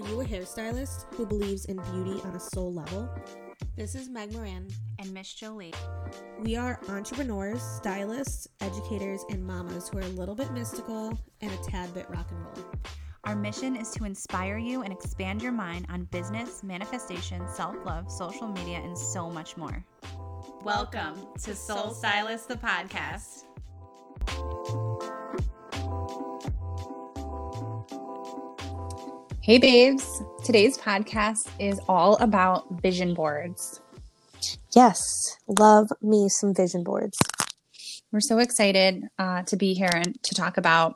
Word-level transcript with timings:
Are 0.00 0.08
you 0.08 0.20
a 0.22 0.24
hairstylist 0.24 1.12
who 1.14 1.26
believes 1.26 1.66
in 1.66 1.76
beauty 1.76 2.22
on 2.24 2.34
a 2.34 2.40
soul 2.40 2.72
level? 2.72 3.10
This 3.76 3.94
is 3.94 4.08
Meg 4.08 4.32
Moran. 4.32 4.68
and 4.98 5.12
Miss 5.12 5.34
Jolie. 5.34 5.74
We 6.40 6.56
are 6.56 6.80
entrepreneurs, 6.88 7.60
stylists, 7.60 8.48
educators, 8.62 9.24
and 9.28 9.46
mamas 9.46 9.90
who 9.90 9.98
are 9.98 10.02
a 10.02 10.08
little 10.08 10.34
bit 10.34 10.52
mystical 10.52 11.18
and 11.42 11.52
a 11.52 11.56
tad 11.58 11.92
bit 11.92 12.08
rock 12.08 12.30
and 12.30 12.40
roll. 12.42 12.70
Our 13.24 13.36
mission 13.36 13.76
is 13.76 13.90
to 13.90 14.04
inspire 14.04 14.56
you 14.56 14.82
and 14.82 14.92
expand 14.92 15.42
your 15.42 15.52
mind 15.52 15.86
on 15.90 16.04
business, 16.04 16.62
manifestation, 16.62 17.46
self 17.48 17.76
love, 17.84 18.10
social 18.10 18.48
media, 18.48 18.78
and 18.78 18.96
so 18.96 19.28
much 19.28 19.58
more. 19.58 19.84
Welcome 20.62 21.26
to 21.42 21.54
Soul 21.54 21.90
Stylist, 21.90 22.48
the 22.48 22.56
podcast. 22.56 23.44
Hey, 29.50 29.58
babes. 29.58 30.22
Today's 30.44 30.78
podcast 30.78 31.48
is 31.58 31.80
all 31.88 32.14
about 32.18 32.80
vision 32.80 33.14
boards. 33.14 33.80
Yes, 34.76 35.02
love 35.48 35.88
me 36.00 36.28
some 36.28 36.54
vision 36.54 36.84
boards. 36.84 37.18
We're 38.12 38.20
so 38.20 38.38
excited 38.38 39.02
uh, 39.18 39.42
to 39.42 39.56
be 39.56 39.74
here 39.74 39.90
and 39.92 40.22
to 40.22 40.36
talk 40.36 40.56
about 40.56 40.94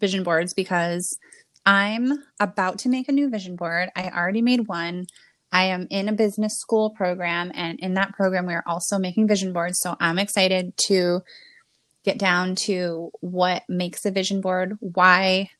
vision 0.00 0.24
boards 0.24 0.54
because 0.54 1.16
I'm 1.64 2.18
about 2.40 2.80
to 2.80 2.88
make 2.88 3.08
a 3.08 3.12
new 3.12 3.30
vision 3.30 3.54
board. 3.54 3.90
I 3.94 4.08
already 4.08 4.42
made 4.42 4.66
one. 4.66 5.06
I 5.52 5.66
am 5.66 5.86
in 5.88 6.08
a 6.08 6.12
business 6.12 6.58
school 6.58 6.90
program, 6.90 7.52
and 7.54 7.78
in 7.78 7.94
that 7.94 8.14
program, 8.14 8.46
we 8.46 8.54
are 8.54 8.64
also 8.66 8.98
making 8.98 9.28
vision 9.28 9.52
boards. 9.52 9.78
So 9.80 9.94
I'm 10.00 10.18
excited 10.18 10.76
to 10.88 11.20
get 12.04 12.18
down 12.18 12.56
to 12.56 13.12
what 13.20 13.62
makes 13.68 14.04
a 14.04 14.10
vision 14.10 14.40
board, 14.40 14.78
why 14.80 15.50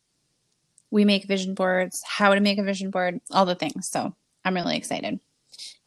we 0.94 1.04
make 1.04 1.24
vision 1.24 1.54
boards, 1.54 2.00
how 2.06 2.32
to 2.32 2.40
make 2.40 2.56
a 2.56 2.62
vision 2.62 2.88
board, 2.88 3.20
all 3.32 3.44
the 3.44 3.56
things. 3.56 3.88
So 3.91 4.14
I'm 4.44 4.55
really 4.55 4.77
excited. 4.77 5.19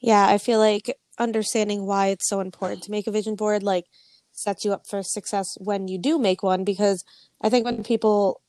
Yeah, 0.02 0.28
I 0.28 0.38
feel 0.38 0.60
like 0.60 0.98
understanding 1.18 1.86
why 1.86 2.08
it's 2.08 2.28
so 2.28 2.42
important 2.42 2.84
to 2.84 2.92
make 2.92 3.08
a 3.08 3.12
vision 3.12 3.36
board 3.36 3.64
like 3.64 3.86
sets 4.34 4.66
you 4.66 4.74
up 4.74 4.86
for 4.86 5.02
success 5.02 5.58
when 5.60 5.88
you 5.88 5.98
do 5.98 6.20
make 6.20 6.44
one 6.44 6.66
because 6.66 7.06
I 7.42 7.48
think 7.48 7.64
when 7.64 7.84
people 7.84 8.42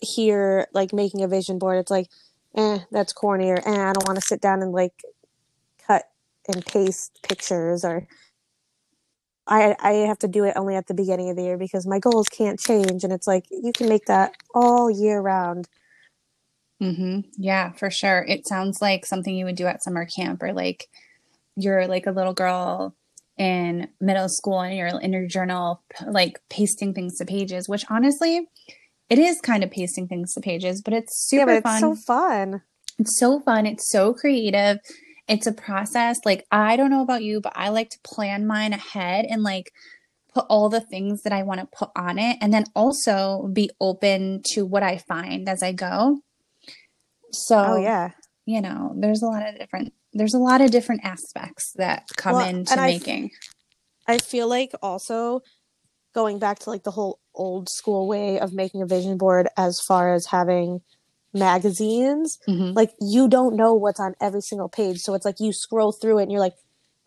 hear 0.00 0.68
like 0.72 0.92
making 0.92 1.22
a 1.22 1.28
vision 1.28 1.58
board 1.58 1.78
it's 1.78 1.90
like 1.90 2.06
eh 2.56 2.78
that's 2.92 3.12
corny 3.12 3.50
or 3.50 3.58
eh 3.58 3.90
I 3.90 3.92
don't 3.92 4.06
want 4.06 4.16
to 4.16 4.26
sit 4.26 4.40
down 4.40 4.62
and 4.62 4.72
like 4.72 5.02
cut 5.84 6.04
and 6.46 6.64
paste 6.64 7.18
pictures 7.28 7.84
or 7.84 8.06
I 9.48 9.76
I 9.80 9.92
have 10.06 10.20
to 10.20 10.28
do 10.28 10.44
it 10.44 10.54
only 10.56 10.76
at 10.76 10.86
the 10.86 10.94
beginning 10.94 11.28
of 11.28 11.36
the 11.36 11.42
year 11.42 11.58
because 11.58 11.86
my 11.86 11.98
goals 11.98 12.28
can't 12.28 12.60
change 12.60 13.02
and 13.02 13.12
it's 13.12 13.26
like 13.26 13.46
you 13.50 13.72
can 13.72 13.88
make 13.88 14.06
that 14.06 14.32
all 14.54 14.88
year 14.90 15.20
round. 15.20 15.68
Hmm 16.80 17.20
Yeah, 17.36 17.72
for 17.72 17.90
sure. 17.90 18.24
It 18.28 18.46
sounds 18.46 18.80
like 18.80 19.04
something 19.04 19.34
you 19.34 19.44
would 19.44 19.56
do 19.56 19.66
at 19.66 19.82
summer 19.82 20.06
camp 20.06 20.42
or 20.42 20.52
like 20.52 20.88
you're 21.56 21.86
like 21.86 22.06
a 22.06 22.12
little 22.12 22.34
girl 22.34 22.94
in 23.36 23.88
middle 24.00 24.28
school 24.28 24.60
and 24.60 24.76
you're 24.76 25.00
in 25.00 25.12
your 25.12 25.26
journal 25.26 25.82
like 26.06 26.40
pasting 26.50 26.94
things 26.94 27.16
to 27.18 27.24
pages, 27.24 27.68
which 27.68 27.84
honestly, 27.88 28.48
it 29.08 29.18
is 29.18 29.40
kind 29.40 29.64
of 29.64 29.70
pasting 29.70 30.06
things 30.06 30.34
to 30.34 30.40
pages, 30.40 30.82
but 30.82 30.92
it's 30.92 31.28
super 31.28 31.40
yeah, 31.40 31.46
but 31.46 31.54
it's 31.56 31.62
fun. 31.62 31.80
so 31.80 31.94
fun. 31.94 32.62
It's 32.98 33.18
so 33.18 33.40
fun. 33.40 33.66
It's 33.66 33.90
so 33.90 34.12
creative. 34.12 34.78
It's 35.28 35.46
a 35.46 35.52
process. 35.52 36.18
Like, 36.24 36.46
I 36.50 36.76
don't 36.76 36.90
know 36.90 37.02
about 37.02 37.22
you, 37.22 37.40
but 37.40 37.52
I 37.54 37.68
like 37.68 37.90
to 37.90 37.98
plan 38.02 38.46
mine 38.46 38.72
ahead 38.72 39.24
and 39.28 39.42
like 39.42 39.72
put 40.34 40.46
all 40.48 40.68
the 40.68 40.80
things 40.80 41.22
that 41.22 41.32
I 41.32 41.42
want 41.42 41.60
to 41.60 41.66
put 41.66 41.90
on 41.96 42.18
it 42.18 42.38
and 42.40 42.52
then 42.52 42.64
also 42.74 43.48
be 43.52 43.70
open 43.80 44.42
to 44.52 44.66
what 44.66 44.82
I 44.82 44.98
find 44.98 45.48
as 45.48 45.62
I 45.62 45.72
go. 45.72 46.20
So, 47.32 47.56
Oh 47.58 47.76
yeah. 47.82 48.10
you 48.46 48.60
know, 48.60 48.94
there's 48.96 49.22
a 49.22 49.26
lot 49.26 49.46
of 49.46 49.58
different 49.58 49.92
there's 50.14 50.34
a 50.34 50.38
lot 50.38 50.60
of 50.60 50.70
different 50.70 51.02
aspects 51.04 51.72
that 51.76 52.08
come 52.16 52.34
Well, 52.36 52.46
into 52.48 52.80
making. 52.80 53.30
I 54.06 54.18
feel 54.18 54.48
like 54.48 54.72
also 54.82 55.42
going 56.14 56.38
back 56.38 56.58
to 56.60 56.70
like 56.70 56.82
the 56.82 56.90
whole 56.90 57.20
old 57.34 57.68
school 57.68 58.08
way 58.08 58.40
of 58.40 58.52
making 58.54 58.80
a 58.82 58.86
vision 58.86 59.18
board 59.18 59.48
as 59.56 59.80
far 59.80 60.14
as 60.14 60.26
having 60.26 60.80
magazines, 61.34 62.38
Mhm. 62.48 62.74
like 62.74 62.92
you 63.00 63.28
don't 63.28 63.54
know 63.54 63.74
what's 63.74 64.00
on 64.00 64.14
every 64.20 64.40
single 64.40 64.68
page. 64.68 65.00
So 65.00 65.14
it's 65.14 65.24
like 65.26 65.40
you 65.40 65.52
scroll 65.52 65.92
through 65.92 66.18
it 66.18 66.22
and 66.24 66.32
you're 66.32 66.40
like, 66.40 66.56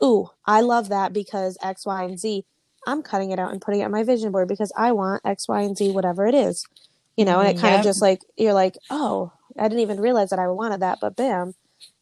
ooh, 0.03 0.27
I 0.45 0.61
love 0.61 0.89
that 0.89 1.11
because 1.11 1.57
X, 1.61 1.85
Y, 1.85 2.03
and 2.03 2.19
Z. 2.19 2.45
I'm 2.87 3.03
cutting 3.03 3.31
it 3.31 3.39
out 3.39 3.51
and 3.51 3.61
putting 3.61 3.81
it 3.81 3.83
on 3.85 3.91
my 3.91 4.03
vision 4.03 4.31
board 4.31 4.47
because 4.47 4.71
I 4.77 4.91
want 4.91 5.21
X, 5.25 5.47
Y, 5.47 5.61
and 5.61 5.77
Z, 5.77 5.91
whatever 5.91 6.25
it 6.25 6.33
is. 6.35 6.63
You 7.17 7.25
know, 7.25 7.39
and 7.39 7.49
it 7.49 7.57
kind 7.59 7.73
Yep. 7.73 7.79
of 7.79 7.83
just 7.83 8.01
like 8.01 8.21
you're 8.37 8.53
like, 8.53 8.75
oh, 8.89 9.31
I 9.57 9.67
didn't 9.67 9.81
even 9.81 9.99
realize 9.99 10.29
that 10.29 10.39
I 10.39 10.47
wanted 10.47 10.81
that, 10.81 10.99
but 11.01 11.15
bam, 11.15 11.53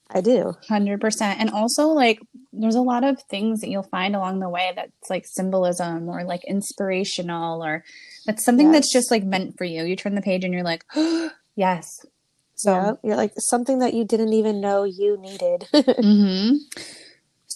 I 0.10 0.22
do. 0.22 0.56
100%. 0.70 1.22
And 1.40 1.50
also, 1.50 1.88
like, 1.88 2.20
there's 2.52 2.76
a 2.76 2.82
lot 2.82 3.04
of 3.04 3.22
things 3.24 3.62
that 3.62 3.70
you'll 3.70 3.84
find 3.84 4.16
along 4.16 4.40
the 4.40 4.50
way 4.50 4.72
that's 4.76 5.10
like 5.10 5.26
symbolism 5.26 6.10
or 6.10 6.24
like 6.24 6.44
inspirational 6.46 7.64
or 7.64 7.84
that's 8.26 8.44
something 8.44 8.72
that's 8.72 8.92
just 8.92 9.12
like 9.12 9.24
meant 9.24 9.58
for 9.58 9.66
you. 9.66 9.84
You 9.84 9.96
turn 9.96 10.16
the 10.16 10.22
page 10.22 10.44
and 10.44 10.54
you're 10.54 10.64
like, 10.64 10.84
yes. 11.56 12.06
So, 12.56 12.72
Yeah, 12.72 12.94
you're 13.04 13.16
like 13.18 13.34
something 13.38 13.80
that 13.80 13.94
you 13.94 14.04
didn't 14.04 14.34
even 14.34 14.60
know 14.60 14.84
you 14.84 15.18
needed. 15.18 15.68
hmm 16.02 16.56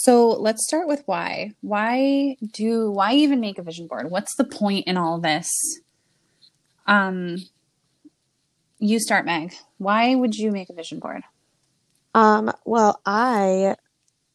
so 0.04 0.32
let's 0.32 0.66
start 0.66 0.86
with 0.86 1.02
why. 1.06 1.52
Why 1.62 2.36
do, 2.52 2.92
why 2.92 3.14
even 3.14 3.40
make 3.40 3.58
a 3.58 3.64
vision 3.64 3.88
board? 3.88 4.12
What's 4.12 4.36
the 4.36 4.44
point 4.44 4.86
in 4.86 4.98
all 4.98 5.18
this? 5.18 5.80
Um, 6.88 7.38
you 8.84 9.00
start, 9.00 9.26
Meg. 9.26 9.54
Why 9.78 10.14
would 10.14 10.36
you 10.36 10.52
make 10.52 10.70
a 10.70 10.74
vision 10.74 11.00
board? 11.00 11.24
Um, 12.14 12.52
well, 12.66 13.00
I 13.06 13.76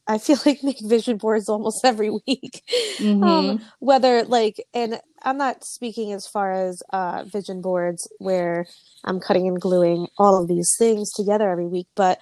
I 0.06 0.18
feel 0.18 0.38
like 0.46 0.62
make 0.62 0.80
vision 0.80 1.18
boards 1.18 1.48
almost 1.48 1.84
every 1.84 2.10
week. 2.10 2.62
Mm-hmm. 2.98 3.22
Um, 3.22 3.60
whether 3.78 4.24
like 4.24 4.56
and 4.72 5.00
I'm 5.22 5.36
not 5.36 5.64
speaking 5.64 6.12
as 6.12 6.26
far 6.26 6.52
as 6.52 6.82
uh 6.92 7.24
vision 7.26 7.60
boards 7.60 8.08
where 8.18 8.66
I'm 9.04 9.20
cutting 9.20 9.46
and 9.46 9.60
gluing 9.60 10.08
all 10.16 10.40
of 10.40 10.48
these 10.48 10.74
things 10.78 11.12
together 11.12 11.50
every 11.50 11.66
week, 11.66 11.88
but 11.94 12.18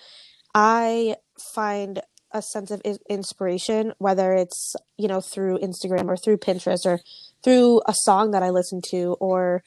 I 0.54 1.16
find 1.54 2.02
a 2.32 2.42
sense 2.42 2.70
of 2.70 2.82
in- 2.84 2.98
inspiration 3.08 3.94
whether 3.98 4.34
it's, 4.34 4.74
you 4.98 5.06
know, 5.06 5.20
through 5.20 5.58
Instagram 5.58 6.08
or 6.08 6.16
through 6.16 6.38
Pinterest 6.38 6.84
or 6.84 7.00
through 7.44 7.80
a 7.86 7.94
song 7.94 8.32
that 8.32 8.42
I 8.42 8.50
listen 8.50 8.80
to 8.90 9.16
or 9.20 9.62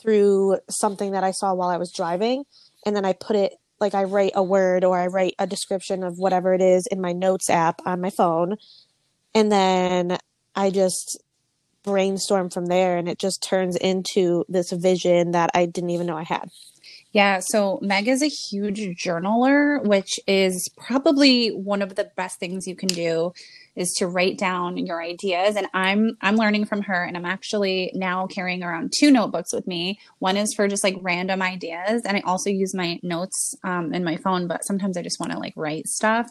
through 0.00 0.58
something 0.68 1.12
that 1.12 1.24
I 1.24 1.32
saw 1.32 1.54
while 1.54 1.68
I 1.68 1.76
was 1.76 1.92
driving 1.92 2.44
and 2.86 2.94
then 2.94 3.04
I 3.04 3.12
put 3.12 3.36
it 3.36 3.54
like 3.80 3.94
I 3.94 4.04
write 4.04 4.32
a 4.34 4.42
word 4.42 4.84
or 4.84 4.98
I 4.98 5.06
write 5.06 5.34
a 5.38 5.46
description 5.46 6.02
of 6.02 6.18
whatever 6.18 6.54
it 6.54 6.60
is 6.60 6.86
in 6.90 7.00
my 7.00 7.12
notes 7.12 7.48
app 7.50 7.80
on 7.86 8.00
my 8.00 8.10
phone 8.10 8.56
and 9.34 9.52
then 9.52 10.18
I 10.54 10.70
just 10.70 11.22
brainstorm 11.84 12.50
from 12.50 12.66
there 12.66 12.96
and 12.96 13.08
it 13.08 13.18
just 13.18 13.42
turns 13.42 13.76
into 13.76 14.44
this 14.48 14.72
vision 14.72 15.32
that 15.32 15.50
I 15.54 15.66
didn't 15.66 15.90
even 15.90 16.06
know 16.06 16.16
I 16.16 16.24
had. 16.24 16.50
Yeah, 17.12 17.40
so 17.42 17.78
Meg 17.80 18.06
is 18.06 18.22
a 18.22 18.28
huge 18.28 18.80
journaler, 19.02 19.82
which 19.82 20.20
is 20.26 20.68
probably 20.76 21.48
one 21.48 21.80
of 21.80 21.94
the 21.94 22.10
best 22.16 22.38
things 22.38 22.66
you 22.66 22.76
can 22.76 22.88
do 22.88 23.32
is 23.78 23.92
to 23.92 24.08
write 24.08 24.36
down 24.36 24.76
your 24.76 25.00
ideas 25.00 25.56
and 25.56 25.68
I'm 25.72 26.16
I'm 26.20 26.36
learning 26.36 26.66
from 26.66 26.82
her 26.82 27.04
and 27.04 27.16
I'm 27.16 27.24
actually 27.24 27.92
now 27.94 28.26
carrying 28.26 28.62
around 28.62 28.92
two 28.98 29.10
notebooks 29.10 29.52
with 29.52 29.66
me. 29.66 30.00
One 30.18 30.36
is 30.36 30.52
for 30.52 30.66
just 30.66 30.82
like 30.82 30.96
random 31.00 31.40
ideas 31.40 32.02
and 32.04 32.16
I 32.16 32.20
also 32.26 32.50
use 32.50 32.74
my 32.74 32.98
notes 33.02 33.54
um, 33.62 33.94
in 33.94 34.02
my 34.02 34.16
phone, 34.16 34.48
but 34.48 34.64
sometimes 34.64 34.96
I 34.96 35.02
just 35.02 35.20
want 35.20 35.32
to 35.32 35.38
like 35.38 35.54
write 35.56 35.86
stuff. 35.86 36.28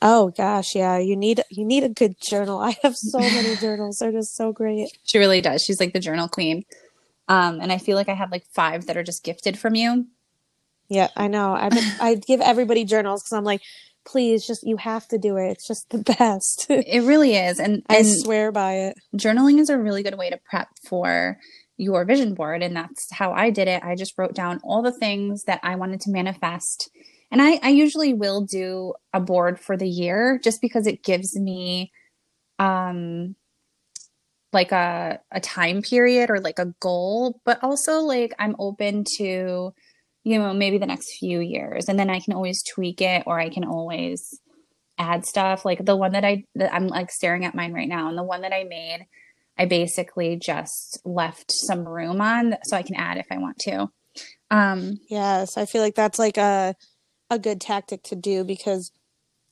Oh 0.00 0.30
gosh, 0.36 0.74
yeah, 0.74 0.98
you 0.98 1.16
need 1.16 1.42
you 1.50 1.64
need 1.64 1.82
a 1.82 1.88
good 1.88 2.20
journal. 2.20 2.58
I 2.60 2.76
have 2.82 2.96
so 2.96 3.18
many 3.18 3.56
journals. 3.60 3.98
They're 3.98 4.12
just 4.12 4.36
so 4.36 4.52
great. 4.52 4.88
She 5.04 5.18
really 5.18 5.40
does. 5.40 5.62
She's 5.62 5.80
like 5.80 5.92
the 5.92 6.00
journal 6.00 6.28
queen. 6.28 6.64
Um, 7.28 7.60
and 7.60 7.72
I 7.72 7.78
feel 7.78 7.96
like 7.96 8.08
I 8.08 8.14
have 8.14 8.30
like 8.30 8.44
five 8.54 8.86
that 8.86 8.96
are 8.96 9.02
just 9.02 9.24
gifted 9.24 9.58
from 9.58 9.74
you. 9.74 10.06
Yeah, 10.88 11.08
I 11.16 11.26
know. 11.26 11.54
I 11.54 11.70
I 12.00 12.14
give 12.14 12.40
everybody 12.40 12.84
journals 12.84 13.22
cuz 13.22 13.32
I'm 13.32 13.42
like, 13.42 13.62
please 14.06 14.46
just 14.46 14.66
you 14.66 14.76
have 14.76 15.06
to 15.08 15.18
do 15.18 15.36
it. 15.36 15.50
It's 15.50 15.66
just 15.66 15.90
the 15.90 15.98
best. 16.18 16.66
It 16.70 17.02
really 17.02 17.36
is. 17.36 17.58
And, 17.58 17.82
I 17.88 18.02
swear 18.02 18.52
by 18.52 18.74
it. 18.74 18.98
journaling 19.16 19.58
is 19.58 19.68
a 19.68 19.78
really 19.78 20.02
good 20.02 20.16
way 20.16 20.30
to 20.30 20.38
prep 20.48 20.68
for 20.88 21.38
your 21.76 22.04
vision 22.04 22.34
board 22.34 22.62
and 22.62 22.74
that's 22.74 23.12
how 23.12 23.32
i 23.32 23.50
did 23.50 23.68
it 23.68 23.82
i 23.82 23.94
just 23.94 24.16
wrote 24.16 24.34
down 24.34 24.58
all 24.64 24.82
the 24.82 24.92
things 24.92 25.44
that 25.44 25.60
i 25.62 25.74
wanted 25.76 26.00
to 26.00 26.10
manifest 26.10 26.90
and 27.30 27.42
i, 27.42 27.58
I 27.62 27.68
usually 27.68 28.14
will 28.14 28.42
do 28.42 28.94
a 29.12 29.20
board 29.20 29.60
for 29.60 29.76
the 29.76 29.88
year 29.88 30.40
just 30.42 30.60
because 30.60 30.86
it 30.86 31.02
gives 31.02 31.38
me 31.38 31.92
um 32.58 33.36
like 34.52 34.72
a, 34.72 35.20
a 35.30 35.40
time 35.40 35.82
period 35.82 36.30
or 36.30 36.40
like 36.40 36.58
a 36.58 36.72
goal 36.80 37.40
but 37.44 37.62
also 37.62 38.00
like 38.00 38.32
i'm 38.38 38.56
open 38.58 39.04
to 39.18 39.74
you 40.26 40.38
know 40.38 40.52
maybe 40.52 40.78
the 40.78 40.86
next 40.86 41.16
few 41.18 41.40
years 41.40 41.88
and 41.88 41.98
then 41.98 42.10
i 42.10 42.20
can 42.20 42.32
always 42.32 42.62
tweak 42.62 43.00
it 43.00 43.22
or 43.26 43.38
i 43.38 43.48
can 43.48 43.64
always 43.64 44.40
add 44.98 45.24
stuff 45.24 45.64
like 45.64 45.84
the 45.84 45.96
one 45.96 46.12
that 46.12 46.24
i 46.24 46.42
that 46.54 46.72
i'm 46.74 46.88
like 46.88 47.10
staring 47.10 47.44
at 47.44 47.54
mine 47.54 47.72
right 47.72 47.88
now 47.88 48.08
and 48.08 48.18
the 48.18 48.22
one 48.22 48.42
that 48.42 48.52
i 48.52 48.64
made 48.64 49.06
I 49.58 49.64
basically 49.64 50.36
just 50.36 51.00
left 51.04 51.50
some 51.50 51.86
room 51.88 52.20
on 52.20 52.56
so 52.64 52.76
I 52.76 52.82
can 52.82 52.94
add 52.94 53.16
if 53.16 53.26
I 53.30 53.38
want 53.38 53.58
to. 53.60 53.88
Um, 54.50 55.00
Yes, 55.08 55.56
I 55.56 55.66
feel 55.66 55.82
like 55.82 55.94
that's 55.94 56.18
like 56.18 56.36
a 56.36 56.74
a 57.30 57.38
good 57.38 57.60
tactic 57.60 58.02
to 58.04 58.16
do 58.16 58.44
because 58.44 58.92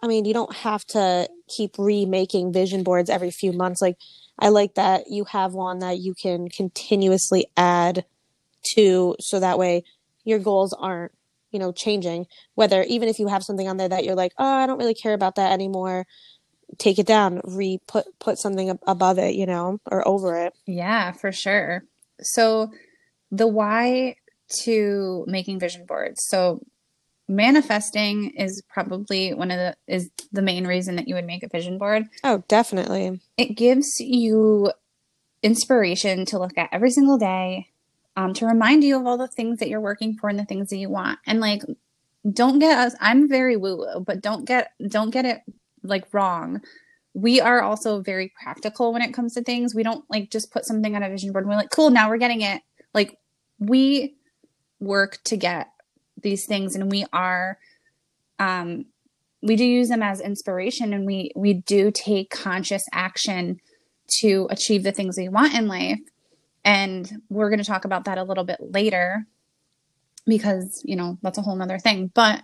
I 0.02 0.06
mean, 0.06 0.26
you 0.26 0.34
don't 0.34 0.54
have 0.54 0.84
to 0.88 1.28
keep 1.48 1.76
remaking 1.78 2.52
vision 2.52 2.82
boards 2.82 3.08
every 3.08 3.30
few 3.30 3.52
months. 3.52 3.80
Like, 3.80 3.96
I 4.38 4.50
like 4.50 4.74
that 4.74 5.08
you 5.08 5.24
have 5.24 5.54
one 5.54 5.78
that 5.78 5.98
you 5.98 6.14
can 6.14 6.48
continuously 6.48 7.46
add 7.56 8.04
to 8.74 9.16
so 9.18 9.40
that 9.40 9.58
way 9.58 9.84
your 10.24 10.38
goals 10.38 10.72
aren't, 10.72 11.12
you 11.50 11.58
know, 11.58 11.72
changing. 11.72 12.26
Whether 12.54 12.82
even 12.84 13.08
if 13.08 13.18
you 13.18 13.28
have 13.28 13.44
something 13.44 13.68
on 13.68 13.76
there 13.76 13.88
that 13.88 14.04
you're 14.04 14.14
like, 14.14 14.32
oh, 14.38 14.44
I 14.44 14.66
don't 14.66 14.78
really 14.78 14.94
care 14.94 15.14
about 15.14 15.36
that 15.36 15.52
anymore, 15.52 16.06
take 16.78 16.98
it 16.98 17.06
down, 17.06 17.40
re 17.44 17.78
put 17.86 18.06
put 18.18 18.38
something 18.38 18.76
above 18.86 19.18
it, 19.18 19.34
you 19.34 19.46
know, 19.46 19.78
or 19.90 20.06
over 20.06 20.36
it. 20.36 20.54
Yeah, 20.66 21.12
for 21.12 21.32
sure. 21.32 21.84
So 22.20 22.70
the 23.30 23.46
why 23.46 24.16
to 24.62 25.24
making 25.26 25.58
vision 25.58 25.86
boards. 25.86 26.26
So 26.28 26.60
manifesting 27.28 28.30
is 28.36 28.62
probably 28.68 29.32
one 29.32 29.50
of 29.50 29.58
the 29.58 29.76
is 29.86 30.10
the 30.32 30.42
main 30.42 30.66
reason 30.66 30.96
that 30.96 31.08
you 31.08 31.14
would 31.14 31.26
make 31.26 31.42
a 31.42 31.48
vision 31.48 31.78
board. 31.78 32.04
Oh, 32.22 32.42
definitely. 32.48 33.20
It 33.36 33.56
gives 33.56 33.98
you 33.98 34.72
inspiration 35.42 36.24
to 36.26 36.38
look 36.38 36.56
at 36.56 36.70
every 36.72 36.90
single 36.90 37.18
day, 37.18 37.68
um, 38.16 38.32
to 38.34 38.46
remind 38.46 38.84
you 38.84 38.98
of 38.98 39.06
all 39.06 39.18
the 39.18 39.28
things 39.28 39.58
that 39.58 39.68
you're 39.68 39.80
working 39.80 40.16
for 40.16 40.28
and 40.28 40.38
the 40.38 40.44
things 40.44 40.70
that 40.70 40.76
you 40.76 40.88
want. 40.88 41.18
And 41.26 41.40
like, 41.40 41.62
don't 42.32 42.58
get 42.58 42.78
us. 42.78 42.94
I'm 43.00 43.28
very 43.28 43.56
woo 43.56 43.76
woo, 43.76 44.00
but 44.00 44.22
don't 44.22 44.44
get 44.44 44.72
don't 44.88 45.10
get 45.10 45.24
it 45.24 45.42
like 45.82 46.12
wrong. 46.12 46.62
We 47.12 47.40
are 47.40 47.62
also 47.62 48.00
very 48.00 48.32
practical 48.40 48.92
when 48.92 49.02
it 49.02 49.12
comes 49.12 49.34
to 49.34 49.42
things. 49.42 49.74
We 49.74 49.82
don't 49.82 50.04
like 50.10 50.30
just 50.30 50.50
put 50.50 50.64
something 50.64 50.96
on 50.96 51.02
a 51.02 51.10
vision 51.10 51.32
board 51.32 51.44
and 51.44 51.50
we're 51.50 51.56
like, 51.56 51.70
cool, 51.70 51.90
now 51.90 52.08
we're 52.08 52.18
getting 52.18 52.40
it. 52.40 52.62
Like 52.92 53.18
we 53.58 54.16
work 54.80 55.18
to 55.24 55.36
get 55.36 55.68
these 56.22 56.46
things 56.46 56.74
and 56.74 56.90
we 56.90 57.04
are 57.12 57.58
um 58.38 58.86
we 59.42 59.56
do 59.56 59.64
use 59.64 59.90
them 59.90 60.02
as 60.02 60.20
inspiration 60.20 60.94
and 60.94 61.06
we 61.06 61.30
we 61.36 61.52
do 61.52 61.90
take 61.90 62.30
conscious 62.30 62.86
action 62.92 63.60
to 64.06 64.46
achieve 64.50 64.82
the 64.82 64.92
things 64.92 65.16
we 65.16 65.28
want 65.28 65.54
in 65.54 65.68
life 65.68 65.98
and 66.64 67.22
we're 67.28 67.50
going 67.50 67.58
to 67.58 67.64
talk 67.64 67.84
about 67.84 68.04
that 68.04 68.18
a 68.18 68.24
little 68.24 68.44
bit 68.44 68.58
later 68.60 69.26
because 70.26 70.82
you 70.84 70.96
know 70.96 71.18
that's 71.22 71.38
a 71.38 71.42
whole 71.42 71.56
nother 71.56 71.78
thing 71.78 72.10
but 72.14 72.42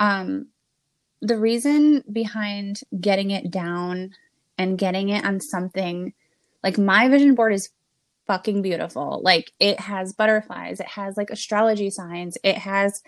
um 0.00 0.46
the 1.22 1.38
reason 1.38 2.02
behind 2.12 2.80
getting 3.00 3.30
it 3.30 3.50
down 3.50 4.10
and 4.58 4.78
getting 4.78 5.08
it 5.08 5.24
on 5.24 5.40
something 5.40 6.12
like 6.62 6.78
my 6.78 7.08
vision 7.08 7.34
board 7.34 7.52
is 7.52 7.70
fucking 8.26 8.62
beautiful. 8.62 9.20
Like 9.22 9.52
it 9.60 9.80
has 9.80 10.12
butterflies, 10.12 10.80
it 10.80 10.88
has 10.88 11.16
like 11.16 11.30
astrology 11.30 11.90
signs, 11.90 12.38
it 12.42 12.58
has 12.58 13.02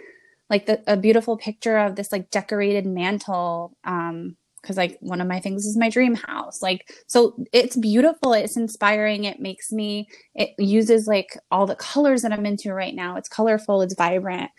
like 0.49 0.67
the, 0.67 0.83
a 0.87 0.97
beautiful 0.97 1.37
picture 1.37 1.79
of 1.79 1.97
this 1.97 2.13
like 2.13 2.31
decorated 2.31 2.87
mantle. 2.87 3.77
Um, 3.85 4.37
because 4.67 4.77
like 4.77 4.99
one 4.99 5.21
of 5.21 5.29
my 5.29 5.39
things 5.39 5.65
is 5.65 5.77
my 5.77 5.89
dream 5.89 6.17
house. 6.17 6.61
Like 6.61 6.93
so 7.07 7.37
it's 7.53 7.77
beautiful, 7.77 8.33
it's 8.33 8.57
inspiring, 8.57 9.23
it 9.23 9.39
makes 9.39 9.71
me 9.71 10.09
it 10.35 10.51
uses 10.59 11.07
like 11.07 11.39
all 11.53 11.67
the 11.67 11.77
colors 11.77 12.23
that 12.23 12.33
I'm 12.33 12.45
into 12.45 12.75
right 12.75 12.95
now. 12.95 13.17
It's 13.17 13.29
colorful, 13.29 13.81
it's 13.83 13.95
vibrant. 13.95 14.51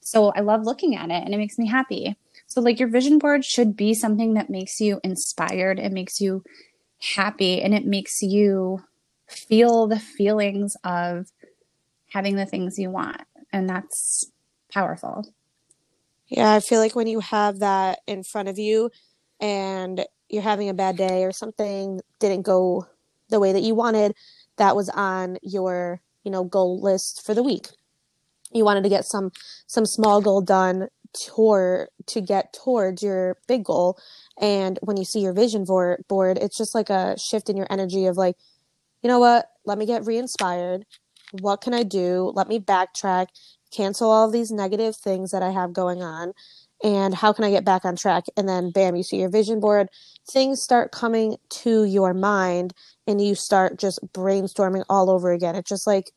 So 0.00 0.32
I 0.36 0.40
love 0.40 0.64
looking 0.64 0.94
at 0.94 1.08
it 1.08 1.24
and 1.24 1.32
it 1.32 1.38
makes 1.38 1.56
me 1.56 1.66
happy. 1.66 2.14
So 2.46 2.60
like 2.60 2.78
your 2.78 2.90
vision 2.90 3.18
board 3.18 3.42
should 3.42 3.74
be 3.74 3.94
something 3.94 4.34
that 4.34 4.50
makes 4.50 4.80
you 4.82 5.00
inspired, 5.02 5.78
it 5.78 5.92
makes 5.92 6.20
you 6.20 6.44
happy 7.14 7.62
and 7.62 7.72
it 7.72 7.86
makes 7.86 8.20
you 8.20 8.84
feel 9.26 9.86
the 9.86 9.98
feelings 9.98 10.76
of 10.84 11.32
having 12.10 12.36
the 12.36 12.46
things 12.46 12.78
you 12.78 12.90
want. 12.90 13.22
And 13.50 13.66
that's 13.66 14.30
powerful. 14.70 15.26
Yeah, 16.26 16.52
I 16.52 16.60
feel 16.60 16.80
like 16.80 16.94
when 16.94 17.06
you 17.06 17.20
have 17.20 17.60
that 17.60 18.00
in 18.06 18.24
front 18.24 18.48
of 18.48 18.58
you 18.58 18.90
and 19.44 20.06
you're 20.30 20.42
having 20.42 20.70
a 20.70 20.74
bad 20.74 20.96
day 20.96 21.24
or 21.24 21.32
something 21.32 22.00
didn't 22.18 22.42
go 22.42 22.86
the 23.28 23.38
way 23.38 23.52
that 23.52 23.62
you 23.62 23.74
wanted, 23.74 24.14
that 24.56 24.74
was 24.74 24.88
on 24.88 25.36
your, 25.42 26.00
you 26.24 26.30
know, 26.30 26.44
goal 26.44 26.80
list 26.80 27.22
for 27.26 27.34
the 27.34 27.42
week. 27.42 27.68
You 28.52 28.64
wanted 28.64 28.84
to 28.84 28.88
get 28.88 29.04
some 29.04 29.32
some 29.66 29.84
small 29.84 30.22
goal 30.22 30.40
done 30.40 30.88
toward 31.12 31.88
to 32.06 32.20
get 32.20 32.54
towards 32.54 33.02
your 33.02 33.36
big 33.46 33.64
goal 33.64 33.98
and 34.40 34.80
when 34.82 34.96
you 34.96 35.04
see 35.04 35.20
your 35.20 35.32
vision 35.32 35.64
board 35.64 36.02
board 36.08 36.36
it's 36.38 36.58
just 36.58 36.74
like 36.74 36.90
a 36.90 37.16
shift 37.16 37.48
in 37.48 37.56
your 37.56 37.68
energy 37.70 38.06
of 38.06 38.16
like 38.16 38.34
you 39.04 39.08
know 39.08 39.18
what? 39.18 39.50
Let 39.66 39.76
me 39.76 39.84
get 39.84 40.06
re 40.06 40.16
inspired. 40.16 40.86
What 41.42 41.60
can 41.60 41.74
I 41.74 41.82
do? 41.82 42.32
Let 42.34 42.48
me 42.48 42.58
backtrack, 42.58 43.26
cancel 43.70 44.10
all 44.10 44.30
these 44.30 44.50
negative 44.50 44.96
things 44.96 45.30
that 45.30 45.42
I 45.42 45.50
have 45.50 45.74
going 45.74 46.02
on 46.02 46.32
and 46.82 47.14
how 47.14 47.32
can 47.32 47.44
I 47.44 47.50
get 47.50 47.64
back 47.64 47.84
on 47.84 47.96
track? 47.96 48.24
And 48.36 48.48
then, 48.48 48.70
bam, 48.70 48.96
you 48.96 49.02
see 49.02 49.18
your 49.18 49.30
vision 49.30 49.60
board. 49.60 49.88
Things 50.30 50.62
start 50.62 50.92
coming 50.92 51.36
to 51.62 51.84
your 51.84 52.14
mind, 52.14 52.72
and 53.06 53.20
you 53.20 53.34
start 53.34 53.78
just 53.78 54.00
brainstorming 54.12 54.84
all 54.88 55.10
over 55.10 55.32
again. 55.32 55.54
It's 55.54 55.68
just 55.68 55.86
like 55.86 56.10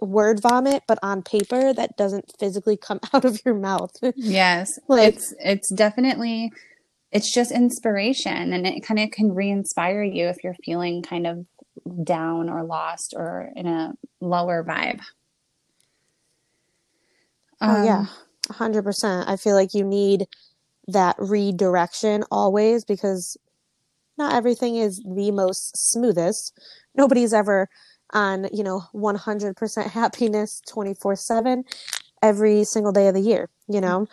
word 0.00 0.40
vomit, 0.40 0.82
but 0.88 0.98
on 1.02 1.22
paper 1.22 1.72
that 1.72 1.96
doesn't 1.96 2.32
physically 2.38 2.76
come 2.76 3.00
out 3.12 3.24
of 3.24 3.40
your 3.44 3.54
mouth. 3.54 3.92
Yes, 4.16 4.78
like, 4.88 5.14
it's 5.14 5.34
it's 5.38 5.72
definitely 5.72 6.52
it's 7.10 7.32
just 7.32 7.52
inspiration, 7.52 8.52
and 8.52 8.66
it 8.66 8.84
kind 8.84 9.00
of 9.00 9.10
can 9.10 9.34
re-inspire 9.34 10.02
you 10.02 10.28
if 10.28 10.36
you're 10.44 10.56
feeling 10.64 11.02
kind 11.02 11.26
of 11.26 11.46
down 12.04 12.48
or 12.48 12.64
lost 12.64 13.14
or 13.16 13.50
in 13.56 13.66
a 13.66 13.92
lower 14.20 14.62
vibe. 14.64 15.00
Oh 17.60 17.76
um, 17.76 17.84
yeah 17.84 18.06
100%. 18.48 19.28
I 19.28 19.36
feel 19.36 19.54
like 19.54 19.74
you 19.74 19.84
need 19.84 20.26
that 20.88 21.16
redirection 21.18 22.24
always 22.30 22.84
because 22.84 23.36
not 24.18 24.34
everything 24.34 24.76
is 24.76 25.02
the 25.04 25.30
most 25.30 25.76
smoothest. 25.76 26.58
Nobody's 26.94 27.32
ever 27.32 27.68
on, 28.12 28.48
you 28.52 28.62
know, 28.62 28.82
100% 28.92 29.86
happiness 29.88 30.60
24/7 30.68 31.64
every 32.20 32.64
single 32.64 32.92
day 32.92 33.08
of 33.08 33.14
the 33.14 33.20
year, 33.20 33.48
you 33.68 33.80
know. 33.80 34.06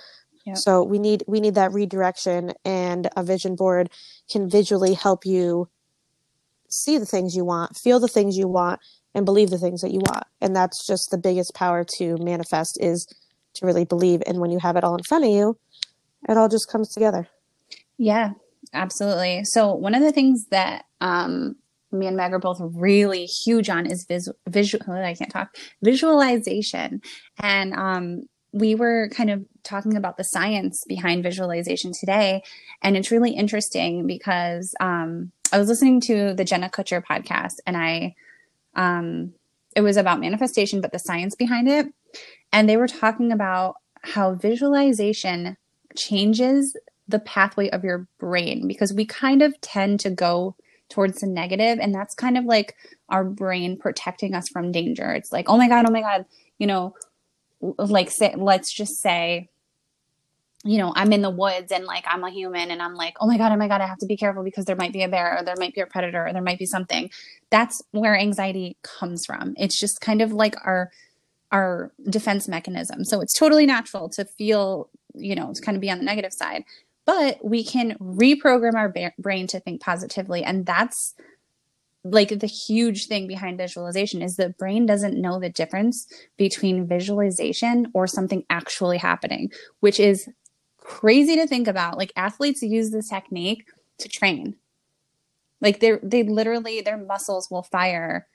Yep. 0.45 0.57
So 0.57 0.83
we 0.83 0.99
need 0.99 1.23
we 1.27 1.39
need 1.39 1.55
that 1.55 1.73
redirection 1.73 2.53
and 2.63 3.09
a 3.17 3.23
vision 3.23 3.55
board 3.55 3.89
can 4.31 4.49
visually 4.49 4.93
help 4.93 5.25
you 5.25 5.69
see 6.69 6.97
the 6.97 7.05
things 7.05 7.35
you 7.35 7.43
want, 7.43 7.75
feel 7.75 7.99
the 7.99 8.07
things 8.07 8.37
you 8.37 8.47
want 8.47 8.79
and 9.13 9.25
believe 9.25 9.49
the 9.49 9.57
things 9.57 9.81
that 9.81 9.91
you 9.91 9.99
want. 9.99 10.23
And 10.39 10.55
that's 10.55 10.85
just 10.85 11.11
the 11.11 11.17
biggest 11.17 11.53
power 11.53 11.83
to 11.97 12.17
manifest 12.17 12.77
is 12.79 13.07
to 13.55 13.65
really 13.65 13.85
believe. 13.85 14.21
And 14.25 14.39
when 14.39 14.51
you 14.51 14.59
have 14.59 14.75
it 14.75 14.83
all 14.83 14.95
in 14.95 15.03
front 15.03 15.25
of 15.25 15.31
you, 15.31 15.57
it 16.27 16.37
all 16.37 16.49
just 16.49 16.69
comes 16.69 16.89
together. 16.89 17.27
Yeah, 17.97 18.31
absolutely. 18.73 19.43
So 19.45 19.73
one 19.73 19.95
of 19.95 20.01
the 20.01 20.11
things 20.11 20.47
that 20.51 20.85
um, 21.01 21.55
me 21.91 22.07
and 22.07 22.17
Meg 22.17 22.33
are 22.33 22.39
both 22.39 22.59
really 22.61 23.25
huge 23.25 23.69
on 23.69 23.85
is 23.85 24.05
vis- 24.05 24.29
visual. 24.47 24.91
I 24.91 25.15
can't 25.15 25.31
talk 25.31 25.55
visualization, 25.81 27.01
and 27.39 27.73
um, 27.73 28.23
we 28.51 28.75
were 28.75 29.09
kind 29.13 29.29
of 29.29 29.45
talking 29.63 29.95
about 29.95 30.17
the 30.17 30.23
science 30.23 30.83
behind 30.87 31.23
visualization 31.23 31.91
today, 31.97 32.41
and 32.81 32.95
it's 32.95 33.11
really 33.11 33.31
interesting 33.31 34.07
because 34.07 34.73
um, 34.79 35.31
I 35.51 35.57
was 35.57 35.67
listening 35.67 35.99
to 36.01 36.33
the 36.33 36.45
Jenna 36.45 36.69
Kutcher 36.69 37.03
podcast 37.03 37.55
and 37.65 37.75
I 37.75 38.15
um 38.75 39.33
it 39.75 39.81
was 39.81 39.97
about 39.97 40.19
manifestation 40.19 40.81
but 40.81 40.91
the 40.91 40.99
science 40.99 41.35
behind 41.35 41.67
it 41.67 41.87
and 42.51 42.69
they 42.69 42.77
were 42.77 42.87
talking 42.87 43.31
about 43.31 43.75
how 44.01 44.35
visualization 44.35 45.57
changes 45.95 46.75
the 47.07 47.19
pathway 47.19 47.69
of 47.69 47.83
your 47.83 48.07
brain 48.19 48.67
because 48.67 48.93
we 48.93 49.05
kind 49.05 49.41
of 49.41 49.59
tend 49.61 49.99
to 49.99 50.09
go 50.09 50.55
towards 50.89 51.21
the 51.21 51.27
negative 51.27 51.79
and 51.79 51.93
that's 51.93 52.15
kind 52.15 52.37
of 52.37 52.45
like 52.45 52.75
our 53.09 53.23
brain 53.23 53.77
protecting 53.77 54.33
us 54.33 54.49
from 54.49 54.71
danger. 54.71 55.11
It's 55.11 55.31
like, 55.31 55.49
"Oh 55.49 55.57
my 55.57 55.67
god, 55.67 55.85
oh 55.87 55.91
my 55.91 56.01
god, 56.01 56.25
you 56.57 56.67
know, 56.67 56.95
like 57.61 58.11
say 58.11 58.33
let's 58.37 58.71
just 58.71 59.01
say 59.01 59.49
you 60.65 60.77
know, 60.77 60.91
I'm 60.93 61.13
in 61.13 61.21
the 61.21 61.29
woods 61.29 61.71
and 61.71 61.85
like 61.85 62.03
I'm 62.05 62.23
a 62.23 62.29
human 62.29 62.69
and 62.69 62.81
I'm 62.81 62.95
like, 62.95 63.15
oh 63.21 63.27
my 63.27 63.37
God, 63.37 63.53
oh 63.53 63.55
my 63.55 63.69
God, 63.69 63.79
I 63.79 63.87
have 63.87 63.99
to 63.99 64.05
be 64.05 64.17
careful 64.17 64.43
because 64.43 64.65
there 64.65 64.75
might 64.75 64.91
be 64.91 65.03
a 65.03 65.07
bear 65.07 65.37
or 65.37 65.43
there 65.43 65.55
might 65.57 65.73
be 65.73 65.79
a 65.79 65.85
predator 65.85 66.27
or 66.27 66.33
there 66.33 66.41
might 66.41 66.59
be 66.59 66.65
something. 66.65 67.09
That's 67.49 67.81
where 67.91 68.17
anxiety 68.17 68.75
comes 68.83 69.25
from. 69.25 69.53
It's 69.57 69.79
just 69.79 70.01
kind 70.01 70.21
of 70.21 70.33
like 70.33 70.55
our 70.65 70.91
our 71.51 71.91
defense 72.09 72.47
mechanism. 72.47 73.03
So 73.03 73.21
it's 73.21 73.37
totally 73.37 73.65
natural 73.65 74.09
to 74.09 74.25
feel, 74.25 74.89
you 75.15 75.35
know, 75.35 75.53
to 75.53 75.61
kind 75.61 75.75
of 75.75 75.81
be 75.81 75.89
on 75.89 75.97
the 75.97 76.03
negative 76.05 76.33
side. 76.33 76.63
But 77.05 77.43
we 77.43 77.63
can 77.63 77.97
reprogram 77.99 78.75
our 78.75 78.89
ba- 78.89 79.13
brain 79.17 79.47
to 79.47 79.59
think 79.59 79.81
positively. 79.81 80.43
And 80.43 80.65
that's 80.65 81.15
like 82.03 82.39
the 82.39 82.47
huge 82.47 83.07
thing 83.07 83.27
behind 83.27 83.57
visualization 83.57 84.21
is 84.21 84.35
the 84.35 84.49
brain 84.49 84.85
doesn't 84.85 85.19
know 85.19 85.39
the 85.39 85.49
difference 85.49 86.07
between 86.37 86.87
visualization 86.87 87.87
or 87.93 88.07
something 88.07 88.43
actually 88.49 88.97
happening, 88.97 89.51
which 89.79 89.99
is 89.99 90.29
crazy 90.77 91.35
to 91.35 91.47
think 91.47 91.67
about. 91.67 91.97
Like 91.97 92.13
athletes 92.15 92.61
use 92.61 92.91
this 92.91 93.09
technique 93.09 93.65
to 93.97 94.07
train. 94.07 94.55
Like 95.61 95.79
they're 95.79 95.99
they 96.01 96.23
literally 96.23 96.81
their 96.81 96.97
muscles 96.97 97.49
will 97.51 97.63
fire 97.63 98.27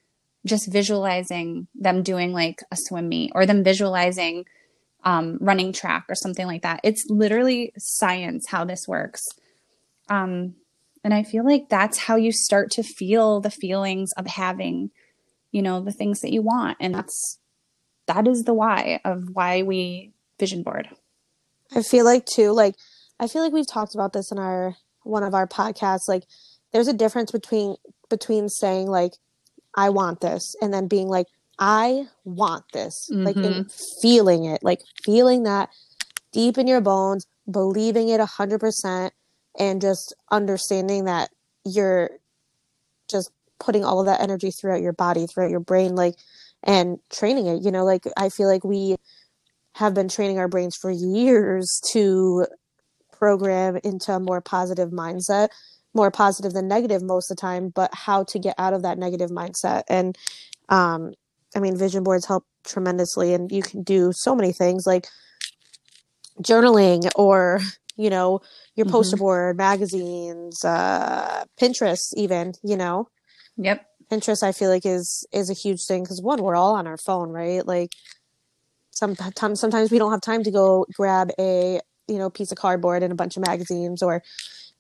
just 0.47 0.71
visualizing 0.71 1.67
them 1.75 2.03
doing 2.03 2.33
like 2.33 2.63
a 2.71 2.77
swim 2.77 3.09
meet 3.09 3.33
or 3.35 3.47
them 3.47 3.65
visualizing 3.65 4.45
um, 5.05 5.39
running 5.41 5.73
track 5.73 6.05
or 6.09 6.15
something 6.15 6.47
like 6.47 6.63
that. 6.63 6.81
It's 6.83 7.07
literally 7.09 7.73
science 7.79 8.49
how 8.49 8.65
this 8.65 8.89
works. 8.89 9.23
Um, 10.09 10.55
and 11.03 11.13
I 11.13 11.23
feel 11.23 11.45
like 11.45 11.69
that's 11.69 11.99
how 11.99 12.17
you 12.17 12.33
start 12.33 12.71
to 12.73 12.83
feel 12.83 13.41
the 13.41 13.51
feelings 13.51 14.13
of 14.17 14.27
having, 14.27 14.91
you 15.51 15.63
know, 15.63 15.81
the 15.81 15.93
things 15.93 16.21
that 16.21 16.33
you 16.33 16.43
want. 16.43 16.79
And 16.81 16.95
that's, 16.95 17.39
that 18.07 18.27
is 18.27 18.45
the 18.45 18.55
why 18.55 19.01
of 19.05 19.31
why 19.33 19.63
we 19.63 20.13
vision 20.39 20.63
board. 20.63 20.89
I 21.75 21.83
feel 21.83 22.05
like 22.05 22.27
too, 22.27 22.53
like, 22.53 22.75
I 23.21 23.29
feel 23.29 23.43
like 23.43 23.53
we've 23.53 23.67
talked 23.69 23.95
about 23.95 24.13
this 24.13 24.33
in 24.33 24.39
our, 24.39 24.77
one 25.03 25.23
of 25.23 25.35
our 25.35 25.47
podcasts. 25.47 26.09
Like, 26.09 26.25
there's 26.73 26.89
a 26.89 26.93
difference 26.95 27.31
between, 27.31 27.77
between 28.09 28.49
saying 28.49 28.89
like, 28.89 29.13
I 29.77 29.91
want 29.91 30.21
this 30.21 30.55
and 30.61 30.73
then 30.73 30.89
being 30.89 31.09
like, 31.09 31.27
I 31.59 32.07
want 32.25 32.65
this, 32.73 33.09
mm-hmm. 33.13 33.25
like, 33.25 33.37
and 33.37 33.71
feeling 34.03 34.45
it, 34.45 34.63
like 34.63 34.81
feeling 35.05 35.45
that 35.45 35.71
deep 36.33 36.59
in 36.59 36.67
your 36.67 36.81
bones, 36.81 37.27
believing 37.51 38.09
it 38.09 38.21
a 38.21 38.27
hundred 38.27 38.61
percent 38.61 39.13
and 39.59 39.81
just 39.81 40.15
understanding 40.31 41.05
that 41.05 41.31
you're 41.65 42.11
just 43.09 43.31
putting 43.61 43.85
all 43.85 44.01
of 44.01 44.07
that 44.07 44.21
energy 44.21 44.51
throughout 44.51 44.81
your 44.81 44.93
body, 44.93 45.27
throughout 45.27 45.51
your 45.51 45.61
brain, 45.61 45.95
like, 45.95 46.15
and 46.65 46.99
training 47.11 47.47
it. 47.47 47.63
You 47.63 47.71
know, 47.71 47.85
like, 47.85 48.05
I 48.17 48.29
feel 48.31 48.49
like 48.49 48.65
we 48.65 48.97
have 49.75 49.95
been 49.95 50.09
training 50.09 50.39
our 50.39 50.49
brains 50.49 50.77
for 50.77 50.91
years 50.91 51.81
to 51.93 52.47
program 53.13 53.79
into 53.85 54.13
a 54.13 54.21
more 54.21 54.41
positive 54.41 54.91
mindset, 54.91 55.49
more 55.95 56.11
positive 56.11 56.53
than 56.53 56.69
negative 56.69 57.03
most 57.03 57.31
of 57.31 57.37
the 57.37 57.41
time, 57.41 57.69
but 57.69 57.91
how 57.95 58.25
to 58.25 58.39
get 58.39 58.55
out 58.59 58.75
of 58.75 58.83
that 58.83 58.99
negative 58.99 59.31
mindset. 59.31 59.83
And, 59.89 60.17
um, 60.69 61.15
I 61.55 61.61
mean, 61.61 61.77
vision 61.77 62.03
boards 62.03 62.27
help 62.27 62.45
tremendously, 62.65 63.35
and 63.35 63.51
you 63.53 63.63
can 63.63 63.83
do 63.83 64.13
so 64.13 64.35
many 64.35 64.53
things 64.53 64.87
like 64.87 65.07
journaling 66.43 67.09
or 67.15 67.61
you 67.97 68.11
know, 68.11 68.41
your 68.75 68.87
mm-hmm. 68.87 68.93
poster 68.93 69.17
board, 69.17 69.57
magazines, 69.57 70.65
uh, 70.65 71.45
Pinterest, 71.61 72.13
even, 72.17 72.53
you 72.63 72.77
know. 72.77 73.09
Yep. 73.57 73.87
Pinterest, 74.11 74.43
I 74.43 74.53
feel 74.53 74.69
like 74.69 74.85
is 74.85 75.27
is 75.33 75.49
a 75.49 75.55
huge 75.55 75.85
thing 75.87 76.03
because 76.03 76.21
one, 76.21 76.43
we're 76.43 76.57
all 76.57 76.75
on 76.75 76.87
our 76.87 76.99
phone, 76.99 77.31
right? 77.31 77.67
Like, 77.67 77.93
sometimes 78.91 79.61
sometimes 79.61 79.91
we 79.91 79.99
don't 79.99 80.11
have 80.11 80.21
time 80.21 80.43
to 80.45 80.51
go 80.51 80.87
grab 80.95 81.31
a 81.39 81.81
you 82.07 82.19
know 82.19 82.31
piece 82.31 82.53
of 82.53 82.59
cardboard 82.59 83.03
and 83.03 83.13
a 83.13 83.17
bunch 83.17 83.37
of 83.37 83.45
magazines 83.47 84.03
or 84.03 84.23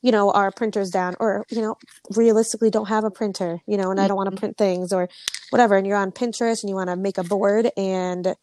you 0.04 0.12
know 0.12 0.30
our 0.30 0.52
printers 0.52 0.90
down 0.90 1.16
or 1.18 1.46
you 1.50 1.62
know 1.62 1.76
realistically 2.14 2.70
don't 2.70 2.88
have 2.88 3.04
a 3.04 3.10
printer 3.10 3.60
you 3.66 3.78
know 3.78 3.90
and 3.90 3.98
i 3.98 4.06
don't 4.06 4.18
want 4.18 4.26
to 4.26 4.30
mm-hmm. 4.32 4.40
print 4.40 4.58
things 4.58 4.92
or 4.92 5.08
whatever 5.48 5.76
and 5.76 5.86
you're 5.86 5.96
on 5.96 6.12
pinterest 6.12 6.62
and 6.62 6.68
you 6.68 6.76
want 6.76 6.90
to 6.90 6.96
make 6.96 7.16
a 7.16 7.24
board 7.24 7.70
and 7.78 8.34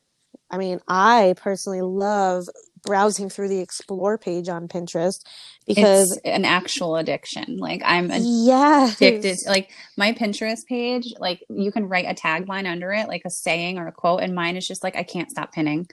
i 0.50 0.58
mean 0.58 0.80
i 0.88 1.36
personally 1.38 1.82
love 1.82 2.48
browsing 2.84 3.30
through 3.30 3.50
the 3.50 3.60
explore 3.60 4.18
page 4.18 4.50
on 4.50 4.68
Pinterest 4.68 5.24
because 5.68 6.12
it's 6.12 6.22
an 6.26 6.46
actual 6.46 6.96
addiction. 6.96 7.58
Like 7.58 7.82
I'm 7.86 8.12
yeah 8.12 8.92
addicted. 8.92 9.38
Like 9.48 9.70
my 9.98 10.14
Pinterest 10.14 10.66
page, 10.68 11.14
like 11.20 11.44
you 11.50 11.72
can 11.72 11.88
write 11.88 12.06
a 12.06 12.14
tagline 12.14 12.70
under 12.70 12.92
it, 12.92 13.08
like 13.08 13.22
a 13.26 13.30
saying 13.30 13.78
or 13.78 13.88
a 13.88 13.92
quote, 13.92 14.22
and 14.22 14.34
mine 14.34 14.58
is 14.58 14.66
just 14.66 14.84
like 14.84 14.96
I 14.96 15.04
can't 15.04 15.30
stop 15.30 15.54
pinning. 15.54 15.88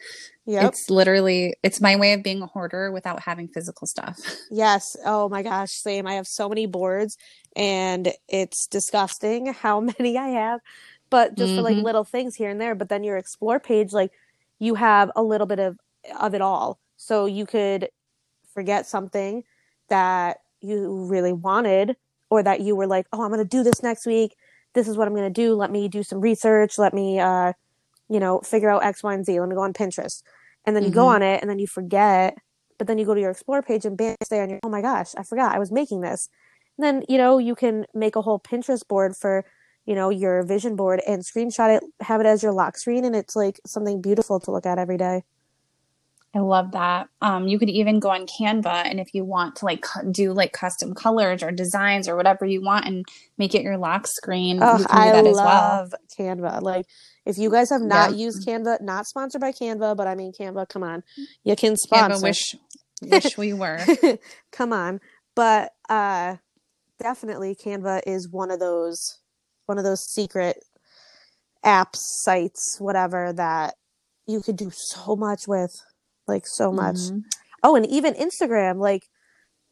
Yeah, 0.47 0.67
it's 0.67 0.89
literally 0.89 1.55
it's 1.63 1.81
my 1.81 1.97
way 1.97 2.15
of 2.15 2.23
being 2.23 2.41
a 2.41 2.47
hoarder 2.47 2.91
without 2.91 3.21
having 3.21 3.49
physical 3.49 3.87
stuff. 3.87 4.19
Yes. 4.51 4.97
Oh 5.05 5.29
my 5.29 5.43
gosh, 5.43 5.71
same. 5.73 6.07
I 6.07 6.15
have 6.15 6.27
so 6.27 6.49
many 6.49 6.67
boards, 6.67 7.19
and 7.55 8.11
it's 8.29 8.67
disgusting 8.67 9.47
how 9.53 9.81
many 9.81 10.17
I 10.17 10.29
have. 10.29 10.61
But 11.11 11.37
just 11.37 11.51
mm-hmm. 11.51 11.59
for 11.59 11.63
like 11.63 11.77
mm-hmm. 11.77 11.85
little 11.85 12.05
things 12.05 12.35
here 12.35 12.51
and 12.51 12.61
there. 12.61 12.75
But 12.75 12.89
then 12.89 13.05
your 13.05 13.19
explore 13.19 13.61
page, 13.61 13.93
like 13.93 14.11
you 14.59 14.75
have 14.75 15.11
a 15.17 15.23
little 15.23 15.47
bit 15.47 15.59
of 15.59 15.79
of 16.19 16.35
it 16.35 16.41
all. 16.41 16.79
So 16.97 17.27
you 17.27 17.47
could 17.47 17.89
forget 18.53 18.87
something 18.87 19.45
that 19.89 20.39
you 20.61 21.07
really 21.07 21.33
wanted 21.33 21.97
or 22.31 22.43
that 22.43 22.61
you 22.61 22.77
were 22.77 22.87
like, 22.87 23.07
"Oh, 23.13 23.23
I'm 23.23 23.31
going 23.31 23.39
to 23.39 23.45
do 23.45 23.63
this 23.63 23.83
next 23.83 24.07
week. 24.07 24.37
This 24.75 24.89
is 24.89 24.97
what 24.97 25.09
I'm 25.09 25.15
going 25.15 25.33
to 25.33 25.43
do. 25.43 25.55
Let 25.55 25.71
me 25.71 25.89
do 25.89 26.03
some 26.03 26.21
research. 26.21 26.79
Let 26.79 26.93
me 26.93 27.19
uh, 27.19 27.53
you 28.09 28.21
know, 28.21 28.41
figure 28.41 28.71
out 28.71 28.85
X, 28.85 29.03
Y, 29.03 29.15
and 29.15 29.25
Z. 29.25 29.39
Let 29.39 29.49
me 29.49 29.55
go 29.55 29.63
on 29.63 29.73
Pinterest." 29.73 30.23
And 30.67 30.77
then 30.77 30.83
you 30.83 30.91
mm-hmm. 30.91 30.99
go 30.99 31.07
on 31.07 31.23
it 31.23 31.41
and 31.41 31.49
then 31.49 31.59
you 31.59 31.67
forget, 31.67 32.37
but 32.77 32.87
then 32.87 32.99
you 32.99 33.07
go 33.07 33.15
to 33.15 33.21
your 33.21 33.31
explore 33.31 33.63
page 33.63 33.87
and 33.87 33.97
bam, 33.97 34.17
there 34.29 34.43
and 34.43 34.51
you're, 34.51 34.61
"Oh 34.63 34.69
my 34.69 34.83
gosh, 34.83 35.15
I 35.17 35.23
forgot 35.23 35.55
I 35.55 35.59
was 35.59 35.73
making 35.73 36.03
this." 36.03 36.29
And 36.77 36.85
then, 36.85 37.05
you 37.09 37.17
know, 37.19 37.39
you 37.39 37.55
can 37.55 37.87
make 37.95 38.17
a 38.17 38.23
whole 38.23 38.39
Pinterest 38.39 38.87
board 38.87 39.17
for 39.17 39.45
you 39.89 39.95
know 39.95 40.11
your 40.11 40.43
vision 40.43 40.77
board 40.77 41.01
and 41.09 41.23
screenshot 41.23 41.79
it 41.79 41.83
have 42.01 42.21
it 42.21 42.27
as 42.27 42.43
your 42.43 42.53
lock 42.53 42.77
screen 42.77 43.07
and 43.07 43.17
it's 43.17 43.35
like 43.35 43.59
something 43.67 44.03
beautiful 44.03 44.39
to 44.39 44.51
look 44.51 44.67
at 44.67 44.79
every 44.79 44.99
day 44.99 45.23
I 46.35 46.41
love 46.41 46.73
that. 46.73 47.09
Um, 47.23 47.49
you 47.49 47.59
could 47.59 47.71
even 47.71 48.01
go 48.01 48.11
on 48.11 48.27
Canva, 48.27 48.85
and 48.85 49.01
if 49.01 49.15
you 49.15 49.25
want 49.25 49.57
to 49.57 49.65
like 49.65 49.85
do 50.11 50.33
like 50.33 50.53
custom 50.53 50.95
colors 50.95 51.43
or 51.43 51.51
designs 51.51 52.07
or 52.07 52.17
whatever 52.17 52.45
you 52.45 52.63
want, 52.63 52.85
and 52.85 53.05
make 53.39 53.55
it 53.55 53.63
your 53.63 53.79
lock 53.79 54.07
screen, 54.07 54.59
oh, 54.63 54.85
I 54.89 55.23
love 55.23 55.93
well. 55.93 56.01
Canva. 56.19 56.61
Like, 56.61 56.87
if 57.25 57.39
you 57.39 57.51
guys 57.51 57.71
have 57.71 57.81
not 57.81 58.11
yeah. 58.11 58.17
used 58.27 58.47
Canva, 58.47 58.83
not 58.83 59.07
sponsored 59.07 59.41
by 59.41 59.53
Canva, 59.53 59.97
but 59.97 60.07
I 60.07 60.15
mean 60.15 60.33
Canva, 60.33 60.69
come 60.69 60.83
on, 60.83 61.03
you 61.45 61.57
can 61.57 61.77
sponsor. 61.77 62.19
Canva 62.19 62.23
wish 62.23 62.55
wish 63.03 63.39
we 63.39 63.55
were. 63.55 63.81
come 64.53 64.75
on, 64.75 65.01
but 65.35 65.73
uh, 65.89 66.37
definitely 67.01 67.55
Canva 67.55 68.03
is 68.07 68.29
one 68.29 68.51
of 68.51 68.61
those 68.61 69.19
one 69.65 69.79
of 69.79 69.85
those 69.85 70.05
secret 70.05 70.63
apps, 71.65 71.97
sites, 71.97 72.77
whatever 72.79 73.33
that 73.33 73.77
you 74.27 74.43
could 74.43 74.57
do 74.57 74.71
so 74.73 75.17
much 75.17 75.49
with 75.49 75.73
like 76.29 76.47
so 76.47 76.73
much. 76.73 76.97
Mm-hmm. 76.97 77.19
Oh, 77.63 77.77
and 77.77 77.87
even 77.87 78.15
Instagram, 78.15 78.79
like 78.79 79.09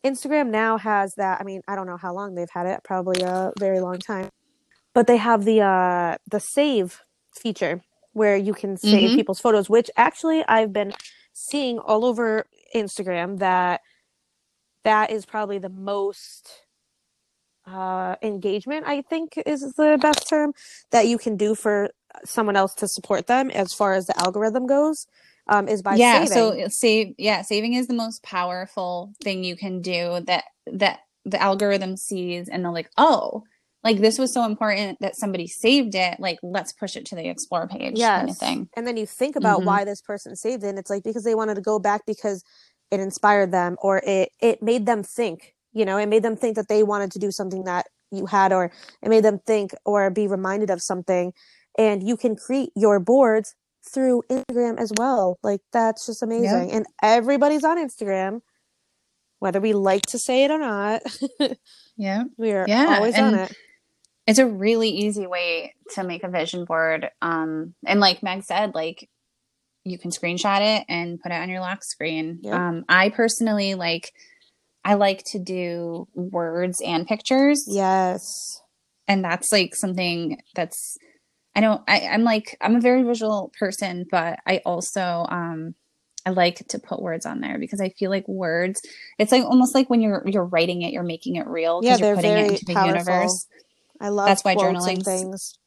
Instagram 0.04 0.50
now 0.50 0.78
has 0.78 1.14
that. 1.14 1.40
I 1.40 1.44
mean, 1.44 1.62
I 1.68 1.74
don't 1.74 1.86
know 1.86 1.96
how 1.96 2.14
long 2.14 2.34
they've 2.34 2.50
had 2.50 2.66
it, 2.66 2.80
probably 2.84 3.22
a 3.22 3.52
very 3.58 3.80
long 3.80 3.98
time. 3.98 4.30
But 4.94 5.06
they 5.06 5.18
have 5.18 5.44
the 5.44 5.60
uh 5.60 6.16
the 6.30 6.40
save 6.40 7.00
feature 7.34 7.82
where 8.12 8.36
you 8.36 8.54
can 8.54 8.76
save 8.76 9.10
mm-hmm. 9.10 9.16
people's 9.16 9.40
photos, 9.40 9.68
which 9.68 9.90
actually 9.96 10.42
I've 10.48 10.72
been 10.72 10.92
seeing 11.34 11.78
all 11.78 12.04
over 12.04 12.46
Instagram 12.74 13.38
that 13.40 13.82
that 14.84 15.10
is 15.10 15.26
probably 15.26 15.58
the 15.58 15.68
most 15.68 16.66
uh, 17.66 18.14
engagement, 18.22 18.86
I 18.86 19.02
think 19.02 19.34
is 19.44 19.60
the 19.76 19.98
best 20.00 20.28
term 20.28 20.54
that 20.92 21.08
you 21.08 21.18
can 21.18 21.36
do 21.36 21.54
for 21.54 21.90
someone 22.24 22.56
else 22.56 22.74
to 22.76 22.88
support 22.88 23.26
them 23.26 23.50
as 23.50 23.74
far 23.74 23.94
as 23.94 24.06
the 24.06 24.18
algorithm 24.18 24.66
goes 24.66 25.06
um, 25.48 25.68
is 25.68 25.82
by 25.82 25.94
yeah 25.94 26.24
saving. 26.24 26.64
so 26.64 26.68
save 26.68 27.14
yeah 27.18 27.42
saving 27.42 27.74
is 27.74 27.86
the 27.86 27.94
most 27.94 28.22
powerful 28.22 29.12
thing 29.22 29.44
you 29.44 29.56
can 29.56 29.80
do 29.80 30.20
that 30.26 30.44
that 30.66 31.00
the 31.24 31.40
algorithm 31.40 31.96
sees 31.96 32.48
and 32.48 32.64
they're 32.64 32.72
like 32.72 32.90
oh 32.98 33.42
like 33.84 33.98
this 34.00 34.18
was 34.18 34.32
so 34.32 34.44
important 34.44 34.98
that 35.00 35.16
somebody 35.16 35.46
saved 35.46 35.94
it 35.94 36.18
like 36.18 36.38
let's 36.42 36.72
push 36.72 36.96
it 36.96 37.06
to 37.06 37.14
the 37.14 37.28
explore 37.28 37.68
page 37.68 37.92
yes. 37.96 38.18
kind 38.18 38.30
of 38.30 38.38
thing 38.38 38.68
and 38.76 38.86
then 38.86 38.96
you 38.96 39.06
think 39.06 39.36
about 39.36 39.58
mm-hmm. 39.58 39.68
why 39.68 39.84
this 39.84 40.00
person 40.00 40.34
saved 40.34 40.64
it 40.64 40.68
and 40.68 40.78
it's 40.78 40.90
like 40.90 41.04
because 41.04 41.24
they 41.24 41.34
wanted 41.34 41.54
to 41.54 41.60
go 41.60 41.78
back 41.78 42.02
because 42.06 42.42
it 42.90 43.00
inspired 43.00 43.52
them 43.52 43.76
or 43.80 44.02
it 44.04 44.30
it 44.40 44.62
made 44.62 44.86
them 44.86 45.02
think 45.02 45.54
you 45.72 45.84
know 45.84 45.96
it 45.96 46.06
made 46.06 46.22
them 46.22 46.36
think 46.36 46.56
that 46.56 46.68
they 46.68 46.82
wanted 46.82 47.12
to 47.12 47.18
do 47.18 47.30
something 47.30 47.64
that 47.64 47.86
you 48.10 48.26
had 48.26 48.52
or 48.52 48.72
it 49.02 49.08
made 49.08 49.24
them 49.24 49.40
think 49.46 49.72
or 49.84 50.10
be 50.10 50.26
reminded 50.26 50.70
of 50.70 50.82
something 50.82 51.32
and 51.78 52.06
you 52.06 52.16
can 52.16 52.34
create 52.36 52.70
your 52.74 52.98
boards 52.98 53.54
through 53.88 54.22
Instagram 54.30 54.78
as 54.78 54.92
well. 54.96 55.38
Like 55.42 55.60
that's 55.72 56.06
just 56.06 56.22
amazing. 56.22 56.72
And 56.72 56.86
everybody's 57.02 57.64
on 57.64 57.78
Instagram, 57.78 58.40
whether 59.38 59.60
we 59.60 59.72
like 59.72 60.02
to 60.06 60.18
say 60.18 60.44
it 60.44 60.50
or 60.50 60.58
not. 60.58 61.02
yeah. 61.96 62.24
We 62.36 62.52
are 62.52 62.66
yeah. 62.68 62.96
always 62.96 63.14
and 63.14 63.26
on 63.26 63.34
it. 63.34 63.56
It's 64.26 64.38
a 64.38 64.46
really 64.46 64.90
easy 64.90 65.26
way 65.26 65.74
to 65.94 66.02
make 66.02 66.24
a 66.24 66.28
vision 66.28 66.64
board. 66.64 67.10
Um 67.22 67.74
and 67.86 68.00
like 68.00 68.22
Meg 68.22 68.42
said, 68.42 68.74
like 68.74 69.08
you 69.84 69.98
can 69.98 70.10
screenshot 70.10 70.60
it 70.60 70.84
and 70.88 71.20
put 71.20 71.30
it 71.30 71.36
on 71.36 71.48
your 71.48 71.60
lock 71.60 71.84
screen. 71.84 72.40
Um 72.50 72.84
I 72.88 73.10
personally 73.10 73.74
like 73.74 74.12
I 74.84 74.94
like 74.94 75.24
to 75.32 75.38
do 75.38 76.08
words 76.14 76.80
and 76.84 77.06
pictures. 77.06 77.64
Yes. 77.66 78.62
And 79.08 79.24
that's 79.24 79.52
like 79.52 79.74
something 79.74 80.40
that's 80.54 80.96
I 81.56 81.60
know 81.60 81.82
I, 81.88 82.02
I'm 82.02 82.22
like 82.22 82.56
I'm 82.60 82.76
a 82.76 82.80
very 82.80 83.02
visual 83.02 83.50
person, 83.58 84.06
but 84.10 84.38
I 84.46 84.58
also 84.66 85.26
um 85.28 85.74
I 86.26 86.30
like 86.30 86.66
to 86.68 86.78
put 86.78 87.00
words 87.00 87.24
on 87.24 87.40
there 87.40 87.58
because 87.58 87.80
I 87.80 87.88
feel 87.88 88.10
like 88.10 88.28
words 88.28 88.82
it's 89.18 89.32
like 89.32 89.42
almost 89.42 89.74
like 89.74 89.88
when 89.88 90.02
you're 90.02 90.22
you're 90.26 90.44
writing 90.44 90.82
it, 90.82 90.92
you're 90.92 91.02
making 91.02 91.36
it 91.36 91.46
real 91.46 91.80
because 91.80 91.98
yeah, 91.98 92.06
you're 92.08 92.16
putting 92.16 92.32
it 92.32 92.50
into 92.50 92.64
the 92.66 92.74
powerful. 92.74 92.98
universe. 92.98 93.46
I 94.00 94.10
love 94.10 94.26
that's 94.28 94.44
why 94.44 94.54
journaling 94.54 95.02
things. 95.02 95.58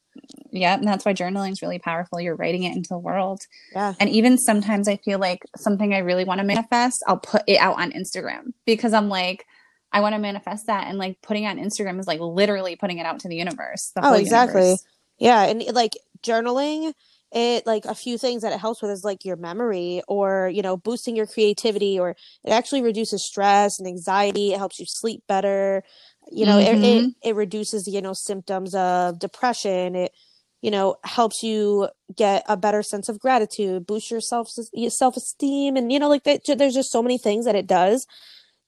Yeah, 0.51 0.75
and 0.75 0.87
that's 0.87 1.05
why 1.05 1.13
journaling 1.13 1.53
is 1.53 1.61
really 1.61 1.79
powerful. 1.79 2.19
You're 2.19 2.35
writing 2.35 2.63
it 2.63 2.75
into 2.75 2.89
the 2.89 2.97
world. 2.97 3.41
Yeah. 3.73 3.93
And 3.99 4.09
even 4.09 4.37
sometimes 4.37 4.87
I 4.87 4.97
feel 4.97 5.17
like 5.17 5.39
something 5.57 5.93
I 5.93 5.99
really 5.99 6.23
want 6.23 6.39
to 6.39 6.45
manifest, 6.45 7.03
I'll 7.07 7.19
put 7.19 7.43
it 7.47 7.57
out 7.57 7.79
on 7.79 7.91
Instagram 7.91 8.53
because 8.65 8.93
I'm 8.93 9.09
like, 9.09 9.45
I 9.91 10.01
want 10.01 10.13
to 10.13 10.19
manifest 10.19 10.67
that. 10.67 10.87
And 10.87 10.97
like 10.97 11.21
putting 11.21 11.45
it 11.45 11.47
on 11.47 11.57
Instagram 11.57 11.99
is 11.99 12.07
like 12.07 12.19
literally 12.19 12.75
putting 12.75 12.97
it 12.99 13.05
out 13.05 13.19
to 13.21 13.27
the 13.27 13.35
universe. 13.35 13.91
The 13.95 14.05
oh, 14.05 14.13
exactly. 14.13 14.61
Universe. 14.61 14.83
Yeah, 15.19 15.43
and 15.43 15.63
like 15.73 15.97
journaling 16.23 16.93
it 17.33 17.67
like 17.67 17.85
a 17.85 17.95
few 17.95 18.17
things 18.17 18.43
that 18.43 18.53
it 18.53 18.59
helps 18.59 18.81
with 18.81 18.91
is 18.91 19.03
like 19.05 19.25
your 19.25 19.37
memory 19.37 20.01
or 20.07 20.49
you 20.53 20.63
know 20.63 20.77
boosting 20.77 21.15
your 21.15 21.27
creativity 21.27 21.99
or 21.99 22.11
it 22.11 22.51
actually 22.51 22.81
reduces 22.81 23.25
stress 23.25 23.79
and 23.79 23.87
anxiety 23.87 24.53
it 24.53 24.59
helps 24.59 24.79
you 24.79 24.85
sleep 24.87 25.23
better 25.27 25.83
you 26.31 26.45
know 26.45 26.57
Mhm. 26.59 26.63
it, 26.75 26.83
it 26.83 27.05
it 27.23 27.35
reduces 27.35 27.87
you 27.87 28.01
know 28.01 28.13
symptoms 28.13 28.75
of 28.75 29.19
depression 29.19 29.95
it 29.95 30.13
you 30.61 30.71
know 30.71 30.97
helps 31.05 31.43
you 31.43 31.89
get 32.17 32.43
a 32.49 32.57
better 32.57 32.83
sense 32.83 33.09
of 33.09 33.19
gratitude 33.19 33.87
boost 33.87 34.11
your 34.11 34.21
self 34.21 34.51
your 34.73 34.91
self-esteem 34.91 35.77
and 35.77 35.91
you 35.93 35.99
know 35.99 36.09
like 36.09 36.23
that 36.25 36.41
there's 36.57 36.75
just 36.75 36.91
so 36.91 37.03
many 37.03 37.17
things 37.19 37.45
that 37.45 37.55
it 37.55 37.67
does 37.67 38.07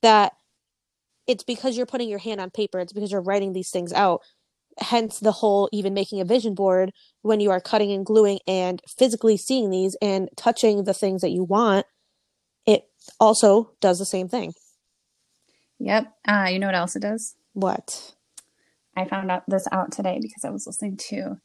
that 0.04 0.34
it's 1.28 1.44
because 1.44 1.78
you're 1.78 1.86
putting 1.86 2.10
your 2.10 2.20
hand 2.20 2.42
on 2.42 2.50
paper 2.50 2.80
it's 2.80 2.94
because 2.94 3.12
you're 3.12 3.22
writing 3.22 3.54
these 3.54 3.70
things 3.72 3.94
out 3.94 4.22
hence 4.80 5.20
the 5.20 5.32
whole 5.32 5.70
even 5.72 5.94
making 5.94 6.20
a 6.20 6.26
vision 6.26 6.56
board 6.56 6.92
when 7.22 7.40
you 7.40 7.52
are 7.52 7.62
cutting 7.62 7.92
and 7.92 8.06
gluing 8.06 8.40
and 8.48 8.82
physically 8.88 9.38
seeing 9.38 9.70
these 9.70 9.96
and 10.02 10.30
touching 10.36 10.84
the 10.84 10.94
things 10.94 11.22
that 11.22 11.32
you 11.32 11.44
want 11.44 11.86
it 12.66 12.84
also 13.20 13.72
does 13.82 14.00
the 14.00 14.06
same 14.06 14.28
thing 14.28 14.54
Yep. 15.84 16.14
Uh, 16.28 16.48
you 16.52 16.60
know 16.60 16.68
what 16.68 16.76
else 16.76 16.96
it 16.96 17.02
does? 17.02 17.36
what 17.54 18.14
I 18.96 19.06
found 19.06 19.32
out 19.32 19.44
this 19.48 19.68
out 19.72 19.92
today 19.92 20.20
because 20.22 20.44
I 20.44 20.50
was 20.50 20.68
listening 20.68 20.98
to 21.10 21.38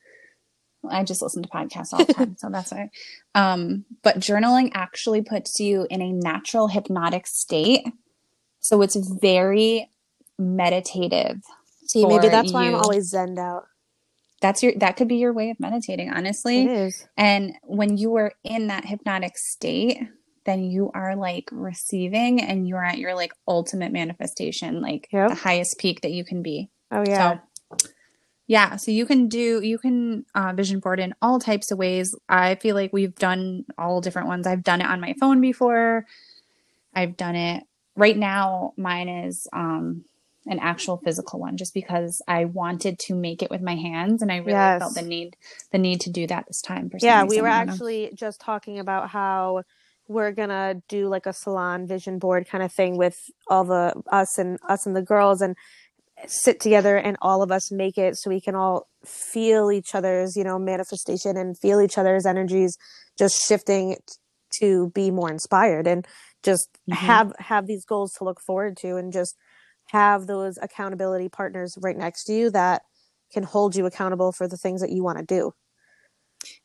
I 0.89 1.03
just 1.03 1.23
listen 1.23 1.43
to 1.43 1.49
podcasts 1.49 1.93
all 1.93 2.05
the 2.05 2.13
time, 2.13 2.37
so 2.39 2.49
that's 2.49 2.71
why. 2.71 2.91
Um, 3.35 3.85
but 4.05 4.21
journaling 4.21 4.71
actually 4.73 5.21
puts 5.21 5.59
you 5.59 5.87
in 5.91 6.01
a 6.01 6.13
natural 6.13 6.69
hypnotic 6.69 7.27
state. 7.27 7.85
So 8.61 8.83
it's 8.83 8.97
very 8.97 9.91
meditative. 10.39 11.41
See 11.87 12.05
maybe 12.05 12.29
that's 12.29 12.53
why 12.53 12.67
i'm 12.67 12.75
always 12.75 13.13
zenned 13.13 13.39
out 13.39 13.65
That's 14.43 14.63
your 14.63 14.73
that 14.79 14.97
could 14.97 15.09
be 15.09 15.17
your 15.17 15.33
way 15.33 15.51
of 15.51 15.59
meditating, 15.59 16.11
honestly. 16.13 16.65
it 16.67 16.71
is 16.71 17.07
And 17.17 17.55
when 17.63 17.97
you 17.97 18.17
are 18.17 18.33
in 18.45 18.67
that 18.67 18.85
hypnotic 18.85 19.39
state, 19.39 19.99
then 20.45 20.63
you 20.63 20.91
are 20.95 21.17
like 21.17 21.49
receiving 21.51 22.41
and 22.43 22.69
you're 22.69 22.85
at 22.85 22.99
your 22.99 23.15
like 23.15 23.33
ultimate 23.49 23.93
manifestation, 23.93 24.83
like 24.83 25.09
Yep. 25.11 25.29
the 25.31 25.35
highest 25.35 25.79
peak 25.79 26.03
that 26.03 26.13
you 26.13 26.25
can 26.25 26.43
be. 26.43 26.69
oh 26.93 27.03
yeah 27.07 27.39
So, 27.39 27.89
yeah, 28.47 28.77
so 28.77 28.91
you 28.93 29.07
can 29.07 29.29
do 29.29 29.61
you 29.63 29.79
can 29.79 30.25
uh, 30.35 30.53
vision 30.55 30.79
board 30.81 31.01
in 31.01 31.15
all 31.21 31.39
types 31.41 31.73
of 31.73 31.79
ways. 31.79 32.15
I 32.29 32.55
feel 32.57 32.75
like 32.77 32.93
we've 32.93 33.15
done 33.15 33.65
all 33.79 34.01
different 34.01 34.29
ones. 34.29 34.47
I've 34.47 34.63
done 34.63 34.81
it 34.81 34.87
on 34.87 35.01
my 35.01 35.15
phone 35.19 35.41
before. 35.41 36.05
I've 36.95 37.17
done 37.17 37.35
it 37.37 37.65
right 37.97 38.17
now. 38.17 38.73
Mine 38.77 39.09
is 39.09 39.49
um, 39.53 40.05
an 40.47 40.59
actual 40.61 40.99
physical 41.05 41.41
one, 41.41 41.57
just 41.57 41.75
because 41.75 42.23
I 42.29 42.45
wanted 42.45 42.99
to 43.01 43.15
make 43.15 43.43
it 43.43 43.51
with 43.51 43.63
my 43.63 43.75
hands, 43.75 44.23
and 44.23 44.31
I 44.31 44.37
really 44.37 44.53
Yes. 44.53 44.81
felt 44.81 44.95
the 44.95 45.03
need 45.03 45.37
the 45.73 45.79
need 45.79 46.01
to 46.03 46.11
do 46.11 46.27
that 46.29 46.47
this 46.47 46.61
time. 46.61 46.91
Yeah 47.01 47.25
we 47.25 47.41
were 47.41 47.49
don't 47.49 47.67
know. 47.67 47.73
actually 47.73 48.11
just 48.15 48.41
talking 48.41 48.79
about 48.79 49.11
how 49.11 49.63
we're 50.09 50.31
gonna 50.33 50.83
do 50.89 51.09
like 51.09 51.27
a 51.27 51.33
salon 51.33 51.87
vision 51.87 52.19
board 52.19 52.49
kind 52.49 52.63
of 52.63 52.73
thing 52.73 52.97
with 52.97 53.17
all 53.49 53.65
the 53.65 53.93
us 54.11 54.39
and 54.39 54.59
us 54.69 54.87
and 54.87 54.95
the 54.95 55.03
girls 55.03 55.41
and 55.41 55.57
sit 56.27 56.61
together 56.61 56.97
and 56.97 57.17
all 57.21 57.43
of 57.43 57.51
us 57.53 57.71
make 57.71 57.99
it 57.99 58.17
so 58.17 58.31
we 58.31 58.41
can 58.41 58.55
all 58.55 58.89
feel 59.05 59.71
each 59.71 59.95
other's 59.95 60.37
you 60.37 60.45
know 60.45 60.59
manifestation 60.59 61.37
and 61.37 61.59
feel 61.59 61.81
each 61.81 61.99
other's 61.99 62.25
energies 62.25 62.79
just 63.19 63.47
shifting 63.47 63.97
to 64.51 64.91
be 64.95 65.11
more 65.11 65.31
inspired 65.31 65.87
and 65.87 66.07
just 66.43 66.69
Mhm. 66.89 66.95
have 66.95 67.33
have 67.39 67.67
these 67.67 67.85
goals 67.85 68.13
to 68.13 68.25
look 68.25 68.41
forward 68.41 68.77
to 68.79 68.97
and 68.97 69.13
just 69.13 69.37
have 69.91 70.27
those 70.27 70.59
accountability 70.61 71.29
partners 71.29 71.77
right 71.81 71.97
next 71.97 72.25
to 72.25 72.33
you 72.33 72.51
that 72.51 72.83
can 73.33 73.43
hold 73.43 73.77
you 73.77 73.87
accountable 73.87 74.33
for 74.33 74.49
the 74.49 74.57
things 74.57 74.81
that 74.81 74.91
you 74.91 75.03
want 75.03 75.19
to 75.19 75.25
do 75.25 75.53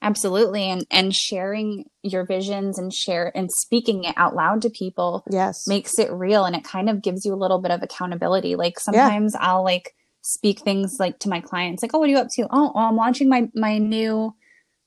absolutely 0.01 0.63
and 0.63 0.85
and 0.91 1.15
sharing 1.15 1.85
your 2.03 2.25
visions 2.25 2.77
and 2.77 2.93
share 2.93 3.31
and 3.35 3.49
speaking 3.51 4.03
it 4.03 4.13
out 4.17 4.35
loud 4.35 4.61
to 4.61 4.69
people 4.69 5.23
yes 5.29 5.67
makes 5.67 5.97
it 5.97 6.11
real 6.11 6.45
and 6.45 6.55
it 6.55 6.63
kind 6.63 6.89
of 6.89 7.01
gives 7.01 7.25
you 7.25 7.33
a 7.33 7.35
little 7.35 7.59
bit 7.59 7.71
of 7.71 7.81
accountability. 7.81 8.55
Like 8.55 8.79
sometimes 8.79 9.35
I'll 9.39 9.63
like 9.63 9.95
speak 10.21 10.59
things 10.59 10.97
like 10.99 11.19
to 11.19 11.29
my 11.29 11.41
clients, 11.41 11.81
like, 11.81 11.91
"Oh, 11.93 11.99
what 11.99 12.09
are 12.09 12.11
you 12.11 12.17
up 12.17 12.27
to?" 12.35 12.43
"Oh, 12.51 12.71
oh 12.75 12.79
I'm 12.79 12.95
launching 12.95 13.29
my 13.29 13.49
my 13.55 13.77
new 13.77 14.33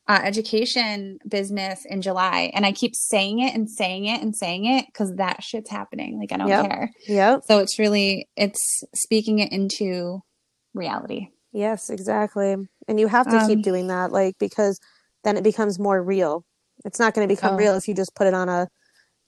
uh, 0.06 0.20
education 0.22 1.18
business 1.28 1.84
in 1.88 2.02
July," 2.02 2.50
and 2.54 2.66
I 2.66 2.72
keep 2.72 2.94
saying 2.94 3.40
it 3.40 3.54
and 3.54 3.68
saying 3.70 4.04
it 4.06 4.20
and 4.22 4.34
saying 4.36 4.66
it 4.66 4.86
because 4.86 5.14
that 5.16 5.42
shit's 5.42 5.70
happening. 5.70 6.18
Like 6.18 6.32
I 6.32 6.36
don't 6.36 6.48
Yep. 6.48 6.66
care. 6.68 6.90
Yeah. 7.06 7.38
So 7.46 7.58
it's 7.60 7.78
really 7.78 8.28
it's 8.36 8.82
speaking 8.94 9.38
it 9.38 9.52
into 9.52 10.20
reality. 10.74 11.28
Yes, 11.52 11.88
exactly. 11.90 12.56
And 12.88 13.00
you 13.00 13.06
have 13.06 13.28
to 13.28 13.36
Um, 13.36 13.46
keep 13.48 13.62
doing 13.62 13.86
that, 13.88 14.12
like 14.12 14.34
because 14.38 14.78
then 15.22 15.36
it 15.36 15.44
becomes 15.44 15.78
more 15.78 16.02
real. 16.02 16.44
It's 16.84 16.98
not 16.98 17.14
going 17.14 17.26
to 17.28 17.32
become 17.34 17.54
Oh. 17.54 17.58
real 17.58 17.74
if 17.76 17.86
you 17.88 17.94
just 17.94 18.14
put 18.14 18.26
it 18.26 18.34
on 18.34 18.48
a 18.48 18.68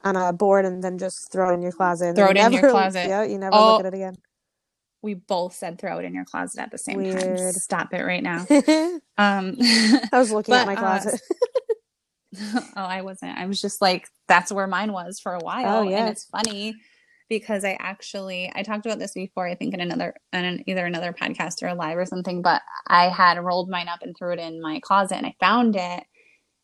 on 0.04 0.14
a 0.14 0.32
board 0.32 0.64
and 0.66 0.84
then 0.84 0.98
just 0.98 1.32
throw 1.32 1.50
it 1.50 1.54
in 1.54 1.62
your 1.62 1.72
closet. 1.72 2.14
Throw 2.16 2.30
it 2.30 2.36
in 2.36 2.52
your 2.52 2.70
closet. 2.70 3.06
Yeah, 3.08 3.22
you 3.24 3.38
never 3.38 3.56
Oh. 3.56 3.66
look 3.66 3.80
at 3.80 3.86
it 3.86 3.94
again. 3.94 4.16
We 5.06 5.14
both 5.14 5.54
said 5.54 5.78
throw 5.78 5.98
it 6.00 6.04
in 6.04 6.14
your 6.14 6.24
closet 6.24 6.60
at 6.60 6.70
the 6.72 6.78
same 6.78 7.02
time. 7.12 7.52
Stop 7.52 7.94
it 7.94 8.02
right 8.02 8.22
now. 8.22 8.44
I 8.50 9.00
Um, 9.16 9.56
was 10.12 10.32
looking 10.32 10.54
at 10.54 10.66
But, 10.66 10.74
my 10.74 10.74
uh, 10.74 10.80
closet. 10.80 11.20
oh, 12.40 12.66
I 12.74 13.02
wasn't. 13.02 13.38
I 13.38 13.46
was 13.46 13.60
just 13.60 13.80
like, 13.80 14.08
that's 14.26 14.50
where 14.50 14.66
mine 14.66 14.92
was 14.92 15.20
for 15.20 15.32
a 15.32 15.38
while. 15.38 15.78
Oh, 15.78 15.82
yeah. 15.82 16.00
And 16.00 16.08
it's 16.10 16.24
funny 16.24 16.74
because 17.28 17.64
I 17.64 17.76
actually 17.80 18.50
I 18.54 18.62
talked 18.62 18.84
about 18.84 18.98
this 18.98 19.12
before, 19.14 19.46
I 19.46 19.54
think 19.54 19.74
in 19.74 19.80
another 19.80 20.14
in 20.32 20.64
either 20.66 20.84
another 20.86 21.12
podcast 21.12 21.62
or 21.62 21.68
a 21.68 21.74
live 21.74 21.98
or 21.98 22.06
something, 22.06 22.42
but 22.42 22.62
I 22.86 23.08
had 23.08 23.38
rolled 23.38 23.68
mine 23.70 23.88
up 23.88 24.02
and 24.02 24.16
threw 24.16 24.32
it 24.32 24.38
in 24.38 24.60
my 24.60 24.80
closet 24.80 25.16
and 25.16 25.26
I 25.26 25.34
found 25.40 25.76
it. 25.76 26.04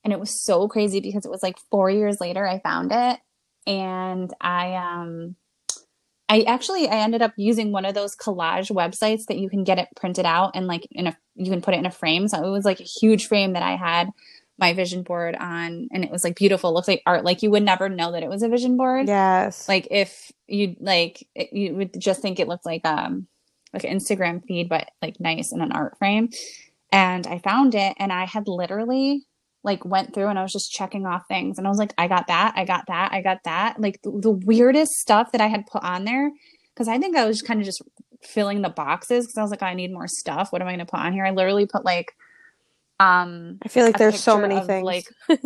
And 0.04 0.12
it 0.12 0.18
was 0.20 0.42
so 0.44 0.66
crazy 0.68 1.00
because 1.00 1.24
it 1.24 1.30
was 1.30 1.42
like 1.44 1.56
four 1.70 1.88
years 1.90 2.20
later 2.20 2.44
I 2.46 2.58
found 2.58 2.90
it. 2.92 3.20
And 3.66 4.32
I 4.40 4.74
um 4.74 5.36
I 6.32 6.44
actually 6.44 6.88
I 6.88 6.96
ended 6.96 7.20
up 7.20 7.34
using 7.36 7.72
one 7.72 7.84
of 7.84 7.94
those 7.94 8.16
collage 8.16 8.70
websites 8.70 9.26
that 9.26 9.36
you 9.36 9.50
can 9.50 9.64
get 9.64 9.78
it 9.78 9.88
printed 9.94 10.24
out 10.24 10.52
and 10.54 10.66
like 10.66 10.88
in 10.90 11.06
a 11.06 11.16
you 11.34 11.50
can 11.50 11.60
put 11.60 11.74
it 11.74 11.76
in 11.76 11.84
a 11.84 11.90
frame. 11.90 12.26
So 12.26 12.42
it 12.42 12.50
was 12.50 12.64
like 12.64 12.80
a 12.80 12.84
huge 12.84 13.26
frame 13.26 13.52
that 13.52 13.62
I 13.62 13.76
had 13.76 14.08
my 14.58 14.72
vision 14.72 15.02
board 15.02 15.36
on 15.36 15.88
and 15.92 16.04
it 16.06 16.10
was 16.10 16.24
like 16.24 16.36
beautiful. 16.36 16.70
It 16.70 16.72
looks 16.72 16.88
like 16.88 17.02
art. 17.04 17.22
Like 17.22 17.42
you 17.42 17.50
would 17.50 17.62
never 17.62 17.90
know 17.90 18.12
that 18.12 18.22
it 18.22 18.30
was 18.30 18.42
a 18.42 18.48
vision 18.48 18.78
board. 18.78 19.08
yes. 19.08 19.68
Like 19.68 19.88
if 19.90 20.32
you 20.48 20.74
like 20.80 21.28
it, 21.34 21.52
you 21.52 21.74
would 21.74 22.00
just 22.00 22.22
think 22.22 22.40
it 22.40 22.48
looked 22.48 22.64
like 22.64 22.86
um 22.86 23.26
like 23.74 23.84
an 23.84 23.98
Instagram 23.98 24.42
feed 24.42 24.70
but 24.70 24.90
like 25.02 25.20
nice 25.20 25.52
in 25.52 25.60
an 25.60 25.72
art 25.72 25.98
frame. 25.98 26.30
And 26.90 27.26
I 27.26 27.40
found 27.40 27.74
it 27.74 27.94
and 27.98 28.10
I 28.10 28.24
had 28.24 28.48
literally 28.48 29.26
like 29.64 29.84
went 29.84 30.12
through 30.12 30.28
and 30.28 30.38
I 30.38 30.42
was 30.42 30.52
just 30.52 30.72
checking 30.72 31.06
off 31.06 31.22
things 31.28 31.58
and 31.58 31.66
I 31.66 31.70
was 31.70 31.78
like 31.78 31.94
I 31.98 32.08
got 32.08 32.26
that, 32.26 32.54
I 32.56 32.64
got 32.64 32.86
that, 32.88 33.12
I 33.12 33.22
got 33.22 33.38
that. 33.44 33.80
Like 33.80 34.00
the, 34.02 34.10
the 34.10 34.30
weirdest 34.30 34.92
stuff 34.92 35.32
that 35.32 35.40
I 35.40 35.46
had 35.46 35.66
put 35.66 35.82
on 35.84 36.04
there 36.04 36.30
cuz 36.76 36.88
I 36.88 36.98
think 36.98 37.16
I 37.16 37.26
was 37.26 37.42
kind 37.42 37.60
of 37.60 37.66
just 37.66 37.82
filling 38.22 38.62
the 38.62 38.68
boxes 38.70 39.26
cuz 39.26 39.36
I 39.38 39.42
was 39.42 39.50
like 39.50 39.62
I 39.62 39.74
need 39.74 39.92
more 39.92 40.08
stuff. 40.08 40.52
What 40.52 40.62
am 40.62 40.68
I 40.68 40.72
going 40.72 40.86
to 40.86 40.90
put 40.90 41.00
on 41.00 41.12
here? 41.12 41.24
I 41.24 41.30
literally 41.30 41.66
put 41.66 41.84
like 41.84 42.12
um 43.00 43.58
I 43.64 43.68
feel 43.68 43.84
like 43.84 43.98
there's 43.98 44.20
so 44.20 44.38
many 44.38 44.56
of, 44.56 44.66
things. 44.66 44.84
Like, 44.84 45.06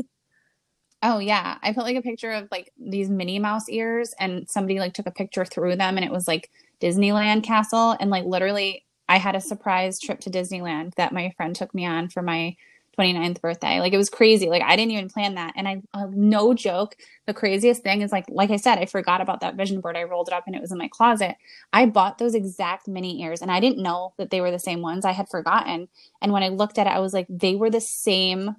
oh 1.02 1.18
yeah, 1.18 1.58
I 1.62 1.72
put 1.72 1.84
like 1.84 1.96
a 1.96 2.02
picture 2.02 2.32
of 2.32 2.48
like 2.50 2.72
these 2.78 3.08
Minnie 3.08 3.38
Mouse 3.38 3.68
ears, 3.68 4.14
and 4.18 4.48
somebody 4.48 4.78
like 4.78 4.94
took 4.94 5.06
a 5.06 5.10
picture 5.10 5.44
through 5.44 5.76
them, 5.76 5.96
and 5.96 6.04
it 6.04 6.12
was 6.12 6.28
like 6.28 6.50
Disneyland 6.80 7.44
Castle, 7.44 7.96
and 7.98 8.10
like 8.10 8.24
literally, 8.24 8.84
I 9.08 9.18
had 9.18 9.36
a 9.36 9.40
surprise 9.40 9.98
trip 9.98 10.20
to 10.20 10.30
Disneyland 10.30 10.94
that 10.96 11.12
my 11.12 11.32
friend 11.36 11.54
took 11.54 11.74
me 11.74 11.86
on 11.86 12.08
for 12.08 12.22
my 12.22 12.56
29th 12.98 13.40
birthday. 13.40 13.80
Like 13.80 13.92
it 13.92 13.98
was 13.98 14.08
crazy. 14.08 14.48
Like 14.48 14.62
I 14.62 14.76
didn't 14.76 14.92
even 14.92 15.08
plan 15.08 15.34
that, 15.34 15.54
and 15.56 15.68
I 15.68 15.82
uh, 15.94 16.06
no 16.10 16.54
joke. 16.54 16.96
The 17.26 17.34
craziest 17.34 17.82
thing 17.82 18.02
is 18.02 18.12
like 18.12 18.24
like 18.28 18.50
I 18.50 18.56
said, 18.56 18.78
I 18.78 18.86
forgot 18.86 19.20
about 19.20 19.40
that 19.40 19.56
vision 19.56 19.80
board. 19.80 19.96
I 19.96 20.04
rolled 20.04 20.28
it 20.28 20.34
up, 20.34 20.44
and 20.46 20.54
it 20.54 20.62
was 20.62 20.72
in 20.72 20.78
my 20.78 20.88
closet. 20.88 21.36
I 21.72 21.86
bought 21.86 22.18
those 22.18 22.34
exact 22.34 22.88
Minnie 22.88 23.22
ears, 23.22 23.42
and 23.42 23.50
I 23.50 23.60
didn't 23.60 23.82
know 23.82 24.14
that 24.18 24.30
they 24.30 24.40
were 24.40 24.50
the 24.50 24.58
same 24.58 24.82
ones. 24.82 25.04
I 25.04 25.12
had 25.12 25.28
forgotten. 25.28 25.88
And 26.22 26.32
when 26.32 26.42
I 26.42 26.48
looked 26.48 26.78
at 26.78 26.86
it, 26.86 26.90
I 26.90 27.00
was 27.00 27.12
like, 27.12 27.26
they 27.28 27.54
were 27.54 27.70
the 27.70 27.80
same 27.80 28.56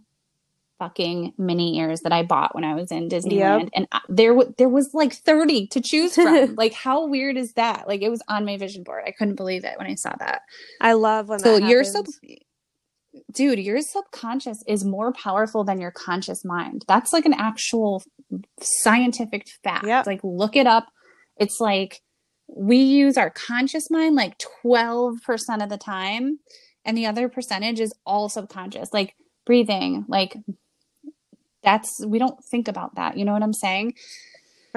fucking 0.79 1.33
Minnie 1.37 1.79
ears 1.79 2.01
that 2.01 2.11
I 2.11 2.23
bought 2.23 2.53
when 2.53 2.63
I 2.63 2.75
was 2.75 2.91
in 2.91 3.09
Disneyland, 3.09 3.69
and 3.73 3.87
I, 3.91 4.01
there 4.09 4.33
w- 4.33 4.53
there 4.57 4.69
was 4.69 4.93
like 4.93 5.13
thirty 5.13 5.67
to 5.67 5.81
choose 5.81 6.13
from. 6.15 6.55
like, 6.57 6.73
how 6.73 7.07
weird 7.07 7.37
is 7.37 7.53
that? 7.53 7.87
Like, 7.87 8.01
it 8.01 8.09
was 8.09 8.21
on 8.27 8.45
my 8.45 8.57
vision 8.57 8.83
board. 8.83 9.03
I 9.05 9.11
couldn't 9.11 9.35
believe 9.35 9.65
it 9.65 9.77
when 9.77 9.87
I 9.87 9.95
saw 9.95 10.13
that. 10.19 10.43
I 10.79 10.93
love 10.93 11.29
when 11.29 11.39
So 11.39 11.57
that 11.57 11.67
your 11.67 11.83
sub, 11.83 12.05
happens. 12.05 12.19
Dude, 13.31 13.59
your 13.59 13.81
subconscious 13.81 14.63
is 14.67 14.85
more 14.85 15.11
powerful 15.13 15.63
than 15.63 15.79
your 15.79 15.91
conscious 15.91 16.43
mind. 16.45 16.85
That's 16.87 17.13
like 17.13 17.25
an 17.25 17.33
actual 17.33 18.03
scientific 18.61 19.47
fact. 19.63 19.85
Yep. 19.85 20.07
Like, 20.07 20.21
look 20.23 20.55
it 20.55 20.67
up. 20.67 20.87
It's 21.37 21.59
like 21.59 22.01
we 22.47 22.77
use 22.77 23.17
our 23.17 23.29
conscious 23.29 23.89
mind 23.89 24.15
like 24.15 24.37
twelve 24.61 25.15
percent 25.25 25.61
of 25.61 25.69
the 25.69 25.77
time, 25.77 26.39
and 26.85 26.97
the 26.97 27.05
other 27.05 27.29
percentage 27.29 27.79
is 27.79 27.93
all 28.05 28.29
subconscious. 28.29 28.93
Like 28.93 29.15
breathing, 29.45 30.05
like 30.07 30.35
that's 31.63 32.03
we 32.05 32.19
don't 32.19 32.43
think 32.43 32.67
about 32.67 32.95
that. 32.95 33.17
You 33.17 33.25
know 33.25 33.33
what 33.33 33.43
I'm 33.43 33.53
saying? 33.53 33.93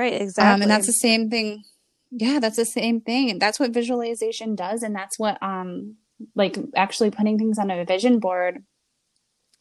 right, 0.00 0.20
exactly. 0.20 0.54
Um, 0.54 0.62
and 0.62 0.70
that's 0.70 0.86
the 0.86 0.92
same 0.92 1.30
thing. 1.30 1.64
Yeah, 2.10 2.40
that's 2.40 2.56
the 2.56 2.64
same 2.64 3.00
thing. 3.00 3.30
And 3.30 3.40
that's 3.40 3.60
what 3.60 3.72
visualization 3.72 4.56
does. 4.56 4.82
And 4.82 4.94
that's 4.94 5.18
what, 5.18 5.40
um, 5.42 5.96
like 6.34 6.58
actually 6.76 7.10
putting 7.10 7.38
things 7.38 7.58
on 7.58 7.70
a 7.70 7.84
vision 7.84 8.18
board 8.18 8.62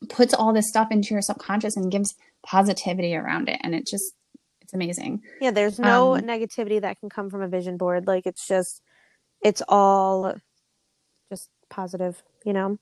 puts 0.08 0.34
all 0.34 0.54
this 0.54 0.69
stuff 0.69 0.88
into 0.91 1.13
your 1.13 1.22
subconscious 1.22 1.76
and 1.76 1.91
gives 1.91 2.15
positivity 2.45 3.15
around 3.15 3.50
it 3.50 3.60
and 3.63 3.76
it 3.76 3.86
just 3.86 4.13
it's 4.62 4.74
amazing 4.74 5.22
Yeah, 5.41 5.52
there's 5.52 5.80
no 5.80 6.15
Um, 6.15 6.22
negativity 6.22 6.80
that 6.82 7.00
can 7.00 7.10
come 7.10 7.30
from 7.30 7.41
a 7.41 7.48
vision 7.48 7.78
board. 7.78 8.08
Like 8.08 8.26
it's 8.26 8.48
just, 8.48 8.82
it's 9.41 9.62
all 9.67 10.36
just 11.30 11.50
positive, 11.69 12.22
you 12.45 12.54
know? 12.54 12.78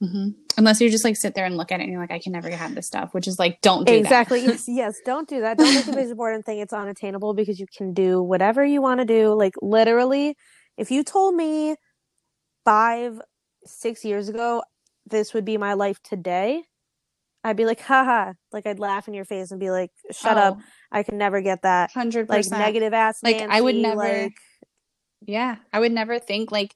hmm 0.00 0.28
unless 0.56 0.80
you 0.80 0.88
just 0.90 1.04
like 1.04 1.16
sit 1.16 1.34
there 1.34 1.44
and 1.44 1.56
look 1.56 1.72
at 1.72 1.80
it 1.80 1.82
and 1.82 1.92
you're 1.92 2.00
like 2.00 2.12
i 2.12 2.20
can 2.20 2.30
never 2.30 2.48
have 2.50 2.72
this 2.74 2.86
stuff 2.86 3.12
which 3.14 3.26
is 3.26 3.36
like 3.36 3.60
don't 3.62 3.84
do 3.84 3.94
exactly. 3.94 4.56
yes. 4.68 5.00
Don't 5.04 5.28
do 5.28 5.40
that. 5.40 5.58
Don't 5.58 5.74
make 5.74 5.88
a 5.88 5.92
vision 5.92 6.16
board 6.16 6.34
and 6.34 6.44
think 6.44 6.62
it's 6.62 6.72
unattainable 6.72 7.34
because 7.34 7.58
you 7.58 7.66
can 7.76 7.94
do 7.94 8.22
whatever 8.22 8.64
you 8.64 8.80
want 8.80 9.00
to 9.00 9.04
do. 9.04 9.34
Like 9.34 9.54
literally, 9.60 10.36
if 10.76 10.90
you 10.90 11.02
told 11.02 11.34
me 11.34 11.74
five, 12.68 13.20
six 13.64 14.04
years 14.04 14.28
ago 14.28 14.62
this 15.10 15.32
would 15.32 15.44
be 15.46 15.56
my 15.56 15.72
life 15.72 15.98
today, 16.02 16.62
I'd 17.42 17.56
be 17.56 17.64
like, 17.64 17.80
haha. 17.80 18.34
Like 18.52 18.66
I'd 18.66 18.78
laugh 18.78 19.08
in 19.08 19.14
your 19.14 19.24
face 19.24 19.50
and 19.50 19.58
be 19.58 19.70
like, 19.70 19.90
shut 20.12 20.36
Oh, 20.36 20.40
up. 20.40 20.58
I 20.92 21.02
can 21.02 21.16
never 21.16 21.40
get 21.40 21.62
that. 21.62 21.90
100% 21.94 22.28
Like 22.28 22.44
negative 22.50 22.92
ass. 22.92 23.20
Like, 23.22 23.36
I 23.36 23.60
would 23.62 23.74
Nancy, 23.74 23.96
never- 23.96 24.22
like 24.24 24.36
Yeah, 25.26 25.56
I 25.72 25.80
would 25.80 25.92
never 25.92 26.18
think 26.18 26.52
like 26.52 26.74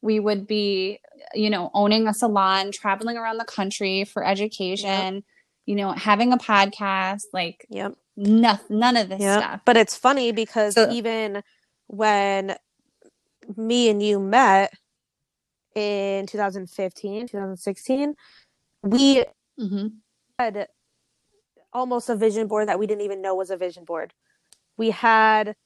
we 0.00 0.18
would 0.18 0.46
be, 0.46 0.98
you 1.34 1.50
know, 1.50 1.70
owning 1.74 2.08
a 2.08 2.14
salon, 2.14 2.72
traveling 2.72 3.18
around 3.18 3.36
the 3.36 3.44
country 3.44 4.04
for 4.04 4.24
education, 4.24 5.24
you 5.66 5.74
know, 5.74 5.92
having 5.92 6.32
a 6.32 6.38
podcast, 6.38 7.24
like 7.34 7.66
Yep. 7.68 7.94
nothing, 8.16 8.78
none 8.78 8.96
of 8.96 9.10
this 9.10 9.20
Yep. 9.20 9.40
stuff. 9.42 9.60
But 9.66 9.76
it's 9.76 9.94
funny 9.96 10.32
because 10.32 10.72
So- 10.74 10.90
even 10.90 11.42
when 11.86 12.56
me 13.58 13.90
and 13.90 14.02
you 14.02 14.18
met 14.18 14.72
in 15.74 16.26
2015, 16.26 17.28
2016, 17.28 18.14
we 18.82 19.24
hmm 19.58 19.88
had 20.38 20.68
almost 21.72 22.08
a 22.08 22.16
vision 22.16 22.46
board 22.48 22.68
that 22.68 22.78
we 22.78 22.86
didn't 22.86 23.02
even 23.02 23.22
know 23.22 23.34
was 23.34 23.50
a 23.50 23.56
vision 23.56 23.84
board. 23.84 24.12
We 24.76 24.90
had, 24.90 25.56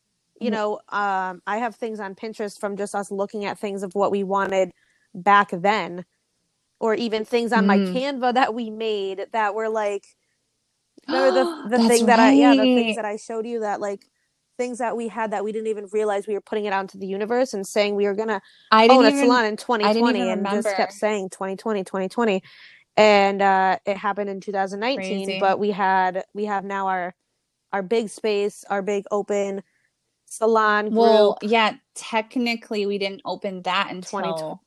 you 0.41 0.51
Mhm. 0.51 0.53
know, 0.53 0.81
um, 0.91 1.43
I 1.47 1.59
have 1.59 1.77
things 1.77 2.01
on 2.01 2.15
Pinterest 2.15 2.59
from 2.61 2.77
just 2.77 2.95
us 2.95 3.11
looking 3.11 3.45
at 3.45 3.59
things 3.59 3.83
of 3.83 3.95
what 3.95 4.11
we 4.13 4.25
wanted 4.25 4.73
back 5.15 5.51
then, 5.53 6.05
or 6.81 6.95
even 6.95 7.25
things 7.25 7.53
on 7.53 7.67
my 7.67 7.79
Mm. 7.79 7.81
Canva 7.81 8.35
that 8.35 8.55
we 8.55 8.71
made 8.71 9.27
that 9.33 9.55
were 9.55 9.69
like, 9.71 10.07
remember 11.09 11.33
the 11.33 11.51
the 11.65 11.81
thing 11.81 12.07
that 12.07 12.21
I 12.21 12.33
yeah 12.33 12.55
the 12.55 12.69
things 12.69 12.97
that 12.97 13.05
I 13.07 13.17
showed 13.17 13.47
you 13.47 13.61
that 13.61 13.81
like 13.81 14.07
things 14.59 14.79
that 14.79 14.97
we 14.97 15.09
had 15.09 15.31
that 15.31 15.43
we 15.43 15.53
didn't 15.53 15.69
even 15.69 15.87
realize 15.93 16.27
we 16.27 16.35
were 16.35 16.41
putting 16.43 16.67
it 16.67 16.73
out 16.73 16.83
into 16.83 16.99
the 16.99 17.07
universe 17.07 17.55
and 17.55 17.67
saying 17.67 17.95
we 17.95 18.05
were 18.05 18.15
gonna 18.15 18.43
I 18.71 18.83
own 18.83 18.89
didn't 18.89 19.05
a 19.05 19.09
even, 19.09 19.21
salon 19.21 19.45
in 19.47 19.57
2020 19.57 20.19
even 20.19 20.47
and 20.47 20.47
just 20.47 20.77
kept 20.77 20.93
saying 20.93 21.31
2020 21.31 21.85
2020 21.85 22.43
and 22.97 23.41
uh 23.41 23.79
it 23.87 23.97
happened 23.97 24.29
in 24.29 24.41
2019 24.41 25.25
Crazy. 25.25 25.41
but 25.41 25.59
we 25.59 25.71
had 25.71 26.25
we 26.35 26.45
have 26.45 26.65
now 26.65 26.89
our 26.89 27.15
our 27.73 27.83
big 27.83 28.11
space 28.11 28.65
our 28.69 28.83
big 28.83 29.05
open 29.11 29.63
salon 30.27 30.87
group 30.87 30.99
well, 30.99 31.39
yeah, 31.41 31.75
technically 31.95 32.85
we 32.85 32.99
didn't 32.99 33.23
open 33.25 33.63
that 33.63 33.89
until 33.91 34.21
2020. 34.21 34.61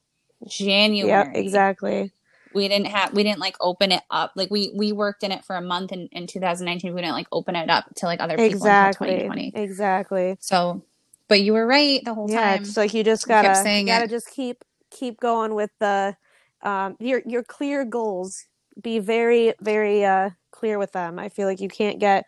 January. 0.47 1.09
yeah 1.09 1.31
exactly 1.39 2.11
We 2.53 2.67
didn't 2.67 2.87
have 2.87 3.13
we 3.13 3.23
didn't 3.23 3.39
like 3.39 3.55
open 3.59 3.91
it 3.91 4.03
up. 4.09 4.31
Like 4.35 4.49
we 4.51 4.71
we 4.75 4.91
worked 4.91 5.23
in 5.23 5.31
it 5.31 5.43
for 5.45 5.55
a 5.55 5.61
month 5.61 5.91
in, 5.91 6.07
in 6.11 6.27
2019. 6.27 6.93
We 6.93 7.01
didn't 7.01 7.13
like 7.13 7.27
open 7.31 7.55
it 7.55 7.69
up 7.69 7.85
to 7.95 8.05
like 8.05 8.19
other 8.19 8.35
people 8.37 8.51
exactly 8.51 9.07
2020. 9.09 9.51
exactly 9.55 10.37
So, 10.39 10.83
but 11.27 11.41
you 11.41 11.53
were 11.53 11.65
right 11.65 12.01
the 12.03 12.13
whole 12.13 12.27
yeah 12.27 12.55
time. 12.55 12.63
it's 12.63 12.77
like 12.77 12.93
you 12.93 13.03
just 13.03 13.27
gotta 13.27 13.55
saying 13.55 13.87
you 13.87 13.93
gotta 13.93 14.05
it. 14.05 14.09
just 14.09 14.29
keep 14.29 14.63
keep 14.89 15.19
going 15.19 15.55
with 15.55 15.71
the 15.79 16.15
um 16.63 16.95
your 16.99 17.21
your 17.25 17.43
clear 17.43 17.85
goals 17.85 18.45
be 18.81 18.99
very 18.99 19.53
very 19.61 20.05
uh 20.05 20.29
clear 20.51 20.77
with 20.77 20.91
them 20.91 21.17
i 21.17 21.29
feel 21.29 21.47
like 21.47 21.59
you 21.59 21.69
can't 21.69 21.99
get 21.99 22.25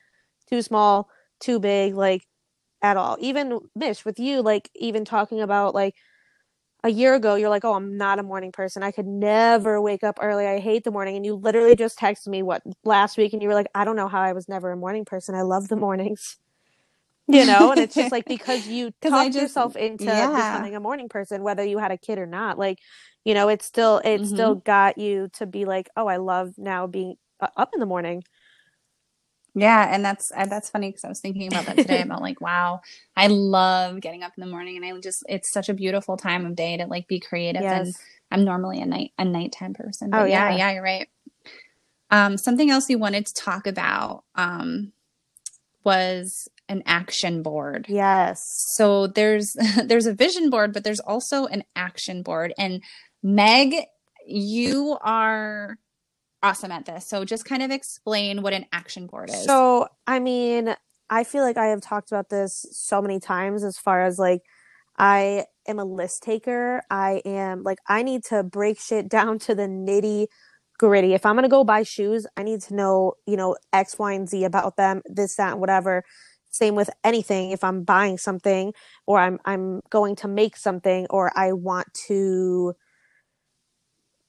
too 0.50 0.62
small 0.62 1.10
too 1.40 1.60
big 1.60 1.96
like 1.96 2.26
at 2.82 2.98
all 2.98 3.18
even 3.20 3.60
mish 3.76 4.04
with 4.06 4.20
you 4.20 4.42
like 4.42 4.70
even 4.76 5.06
talking 5.06 5.42
about 5.42 5.74
like 5.76 5.96
a 6.86 6.90
year 6.90 7.14
ago 7.16 7.36
you're 7.36 7.50
like 7.50 7.64
oh 7.66 7.74
i'm 7.74 7.98
not 7.98 8.20
a 8.20 8.24
morning 8.24 8.52
person. 8.52 8.84
I 8.84 8.92
could 8.92 9.08
never 9.08 9.82
wake 9.82 10.04
up 10.04 10.20
early. 10.22 10.46
I 10.48 10.60
hate 10.60 10.84
the 10.84 10.92
morning. 10.92 11.16
And 11.16 11.26
you 11.26 11.36
literally 11.36 11.76
just 11.76 11.98
texted 11.98 12.28
me 12.28 12.44
what 12.44 12.62
last 12.84 13.18
week 13.18 13.34
and 13.34 13.42
you 13.42 13.48
were 13.48 13.54
like 13.54 13.68
i 13.76 13.86
don't 13.86 13.96
know 13.96 14.08
how 14.10 14.22
i 14.22 14.34
was 14.34 14.50
never 14.50 14.72
a 14.72 14.78
morning 14.78 15.06
person. 15.06 15.36
I 15.36 15.42
love 15.44 15.68
the 15.70 15.76
mornings. 15.78 16.38
You 17.28 17.46
know? 17.46 17.72
And 17.72 17.80
it's 17.80 17.96
just 17.96 18.12
like 18.12 18.26
because 18.26 18.68
you 18.68 18.92
talked 19.02 19.28
just- 19.28 19.38
yourself 19.42 19.76
into 19.78 20.06
yeah. 20.06 20.28
becoming 20.58 20.76
a 20.76 20.80
morning 20.82 21.08
person 21.10 21.42
whether 21.44 21.64
you 21.64 21.78
had 21.78 21.92
a 21.92 21.98
kid 21.98 22.20
or 22.20 22.26
not 22.26 22.60
like 22.60 22.80
you 23.24 23.34
know 23.34 23.48
it's 23.48 23.66
still 23.66 24.02
it 24.04 24.22
Mhm. 24.22 24.28
still 24.28 24.56
got 24.56 24.98
you 24.98 25.30
to 25.34 25.46
be 25.46 25.64
like 25.66 25.90
oh 25.96 26.08
i 26.08 26.18
love 26.18 26.54
now 26.58 26.86
being 26.88 27.16
uh, 27.40 27.48
up 27.56 27.70
in 27.74 27.80
the 27.80 27.86
morning 27.86 28.24
Yeah, 29.56 29.88
and 29.94 30.04
that's 30.04 30.30
that's 30.30 30.70
funny 30.70 30.90
because 30.90 31.04
I 31.04 31.10
was 31.10 31.20
thinking 31.20 31.48
about 31.48 31.66
that 31.68 31.78
today 31.78 32.02
about 32.04 32.22
like, 32.22 32.42
wow, 32.42 32.82
I 33.16 33.28
love 33.28 34.02
getting 34.02 34.24
up 34.24 34.34
in 34.38 34.42
the 34.42 34.50
morning, 34.50 34.78
and 34.78 34.86
I 34.86 35.00
just 35.00 35.24
it's 35.30 35.52
such 35.52 35.70
a 35.70 35.74
beautiful 35.74 36.18
time 36.18 36.46
of 36.46 36.56
day 36.56 36.78
to 36.78 36.86
like 36.86 37.08
be 37.08 37.20
creative. 37.20 37.62
And 37.62 37.88
yes 37.88 38.00
I'm 38.32 38.44
normally 38.44 38.82
a 38.82 38.86
night 38.86 39.12
a 39.20 39.26
nighttime 39.26 39.74
person, 39.74 40.10
but 40.10 40.22
Oh, 40.22 40.26
yeah, 40.26 40.50
yeah. 40.50 40.58
yeah, 40.58 40.72
you're 40.74 40.84
right. 40.84 41.08
Um, 42.10 42.38
something 42.38 42.70
else 42.70 42.90
you 42.90 42.98
wanted 42.98 43.26
to 43.28 43.34
talk 43.34 43.68
about 43.68 44.24
um 44.36 44.92
was 45.84 46.48
an 46.70 46.82
action 46.86 47.44
board. 47.44 47.86
yes 47.90 48.74
So 48.76 49.08
there's 49.08 49.56
there's 49.86 50.08
a 50.08 50.14
vision 50.14 50.50
board, 50.50 50.74
but 50.74 50.84
there's 50.84 51.00
also 51.00 51.46
an 51.46 51.64
action 51.76 52.24
board. 52.24 52.54
And 52.58 52.82
Meg, 53.22 53.76
you 54.26 54.98
are 55.02 55.78
awesome 56.44 56.72
at 56.72 56.86
this. 56.86 57.08
So 57.08 57.26
just 57.26 57.46
kind 57.46 57.64
of 57.64 57.72
explain 57.72 58.42
what 58.42 58.54
an 58.54 58.66
action 58.72 59.08
board 59.08 59.30
is. 59.30 59.46
So, 59.46 59.88
I 60.06 60.20
mean, 60.20 60.76
I 61.10 61.24
feel 61.24 61.44
like 61.44 61.58
I 61.58 61.68
have 61.68 61.82
talked 61.82 62.12
about 62.12 62.30
this 62.30 62.66
so 62.72 63.02
many 63.02 63.20
times 63.20 63.64
as 63.64 63.78
far 63.78 64.04
as 64.04 64.20
like 64.20 64.42
I 64.98 65.46
am 65.68 65.80
a 65.80 65.86
list 65.86 66.24
taker. 66.24 66.84
I 66.90 67.22
am 67.26 67.64
like 67.64 67.80
I 67.88 68.04
need 68.04 68.24
to 68.26 68.44
break 68.44 68.80
shit 68.80 69.10
down 69.10 69.40
to 69.40 69.56
the 69.56 69.64
nitty 69.64 70.28
gritty. 70.78 71.14
If 71.14 71.26
I'm 71.26 71.36
gonna 71.36 71.50
go 71.50 71.64
buy 71.64 71.84
shoes, 71.84 72.28
I 72.38 72.44
need 72.44 72.62
to 72.64 72.76
know, 72.76 73.14
you 73.26 73.38
know, 73.38 73.56
X, 73.72 73.98
Y, 73.98 74.12
and 74.14 74.28
Z 74.28 74.44
about 74.44 74.76
them, 74.76 75.02
this, 75.06 75.36
that, 75.36 75.52
and 75.52 75.60
whatever. 75.60 76.04
Same 76.52 76.76
with 76.76 76.90
anything. 77.04 77.52
If 77.52 77.64
I'm 77.64 77.84
buying 77.84 78.18
something 78.18 78.74
or 79.08 79.20
I'm 79.20 79.40
I'm 79.46 79.82
going 79.90 80.16
to 80.18 80.28
make 80.28 80.56
something 80.58 81.08
or 81.10 81.32
I 81.36 81.54
want 81.54 81.92
to, 82.08 82.76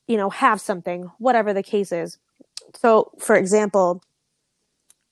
you 0.07 0.17
know, 0.17 0.31
have 0.31 0.61
something, 0.61 1.11
whatever 1.19 1.53
the 1.53 1.63
case 1.63 1.93
is. 1.93 2.19
So 2.77 3.13
for 3.19 3.37
example, 3.37 4.03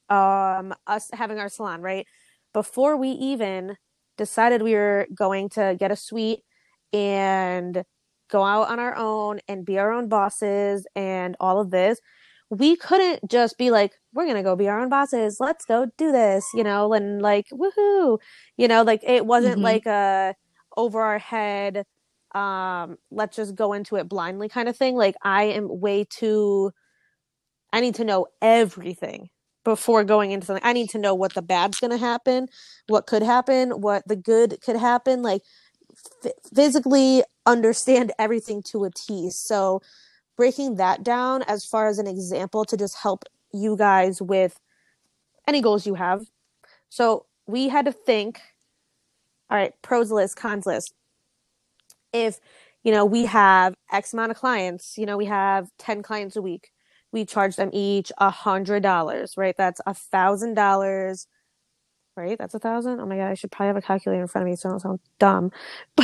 um 0.09 0.75
us 0.87 1.09
having 1.13 1.39
our 1.39 1.49
salon 1.49 1.81
right 1.81 2.07
before 2.53 2.97
we 2.97 3.11
even 3.11 3.77
decided 4.19 4.63
we 4.63 4.75
were 4.75 5.07
going 5.15 5.49
to 5.49 5.77
get 5.79 5.91
a 5.91 5.97
suite 5.97 6.41
and 6.93 7.85
go 8.31 8.43
out 8.45 8.69
on 8.69 8.79
our 8.79 8.95
own 8.97 9.41
and 9.49 9.65
be 9.65 9.79
our 9.79 9.93
own 9.93 10.09
bosses 10.09 10.87
and 10.95 11.37
all 11.41 11.61
of 11.61 11.71
this 11.71 12.01
we 12.51 12.77
couldn't 12.77 13.21
just 13.31 13.57
be 13.57 13.71
like 13.71 13.93
we're 14.13 14.27
gonna 14.27 14.43
go 14.43 14.57
be 14.57 14.69
our 14.69 14.81
own 14.81 14.89
bosses 14.89 15.39
let's 15.41 15.65
go 15.65 15.87
do 15.97 16.13
this 16.13 16.47
you 16.55 16.65
know 16.65 16.93
and 16.93 17.23
like 17.23 17.47
woohoo 17.53 18.19
you 18.57 18.69
know 18.69 18.83
like 18.83 19.03
it 19.05 19.25
wasn't 19.27 19.59
Mhm. 19.59 19.63
like 19.63 19.87
a 19.87 20.35
over 20.77 21.01
our 21.01 21.19
head 21.19 21.85
um 22.35 22.97
let's 23.11 23.37
just 23.37 23.55
go 23.55 23.73
into 23.73 23.97
it 23.97 24.09
blindly 24.09 24.49
kind 24.49 24.69
of 24.69 24.77
thing 24.77 24.95
like 24.97 25.15
i 25.23 25.45
am 25.45 25.69
way 25.69 26.05
too 26.05 26.73
i 27.73 27.81
need 27.81 27.95
to 27.95 28.05
know 28.05 28.27
everything 28.41 29.29
before 29.65 30.05
going 30.05 30.33
into 30.33 30.47
something. 30.47 30.65
I 30.65 30.73
need 30.73 30.91
to 30.91 30.99
know 30.99 31.15
what 31.15 31.35
the 31.35 31.43
bad's 31.43 31.79
going 31.79 31.91
to 31.91 31.97
happen, 31.97 32.49
what 32.89 33.07
could 33.07 33.23
happen, 33.23 33.71
what 33.81 34.07
the 34.07 34.17
good 34.17 34.61
could 34.63 34.77
happen, 34.77 35.23
like 35.23 35.43
f- 36.25 36.33
physically 36.55 37.23
understand 37.47 38.13
everything 38.19 38.63
to 38.65 38.85
a 38.85 38.91
T. 38.91 39.31
So 39.31 39.81
breaking 40.37 40.77
that 40.77 41.03
down 41.03 41.43
as 41.43 41.65
far 41.65 41.89
as 41.89 41.99
an 41.99 42.07
example 42.07 42.65
to 42.65 42.77
just 42.77 42.97
help 42.97 43.25
you 43.53 43.77
guys 43.77 44.21
with 44.21 44.59
any 45.47 45.61
goals 45.61 45.87
you 45.87 45.95
have. 45.95 46.23
So 46.89 47.27
we 47.47 47.69
had 47.69 47.85
to 47.85 47.93
think, 47.93 48.41
all 49.51 49.59
right, 49.59 49.73
pros 49.83 50.11
list, 50.11 50.37
cons 50.37 50.67
list. 50.67 50.95
If, 52.13 52.39
you 52.83 52.93
know, 52.93 53.05
we 53.05 53.27
have 53.27 53.75
X 53.91 54.13
amount 54.13 54.31
of 54.33 54.37
clients, 54.39 54.95
you 54.99 55.07
know, 55.07 55.17
we 55.17 55.27
have 55.27 55.69
10 55.79 56.03
clients 56.03 56.37
a 56.37 56.43
week 56.43 56.71
we 57.13 57.25
charge 57.25 57.57
them 57.57 57.71
each 57.73 58.11
a 58.19 58.31
hundred 58.31 58.83
dollars, 58.83 59.35
right? 59.37 59.55
That's 59.57 59.81
a 59.87 59.95
thousand 59.95 60.55
dollars, 60.55 61.27
right? 62.17 62.39
That's 62.39 62.55
a 62.55 62.59
thousand. 62.59 63.01
Oh 63.01 63.07
my 63.07 63.17
god, 63.17 63.31
I 63.31 63.35
should 63.35 63.53
probably 63.53 63.69
have 63.69 63.77
a 63.77 63.83
calculator 63.83 64.23
in 64.23 64.29
front 64.29 64.47
of 64.47 64.51
me 64.51 64.57
so 64.57 64.69
I 64.69 64.73
don't 64.73 64.81
sound 64.81 65.01
dumb. 65.19 65.53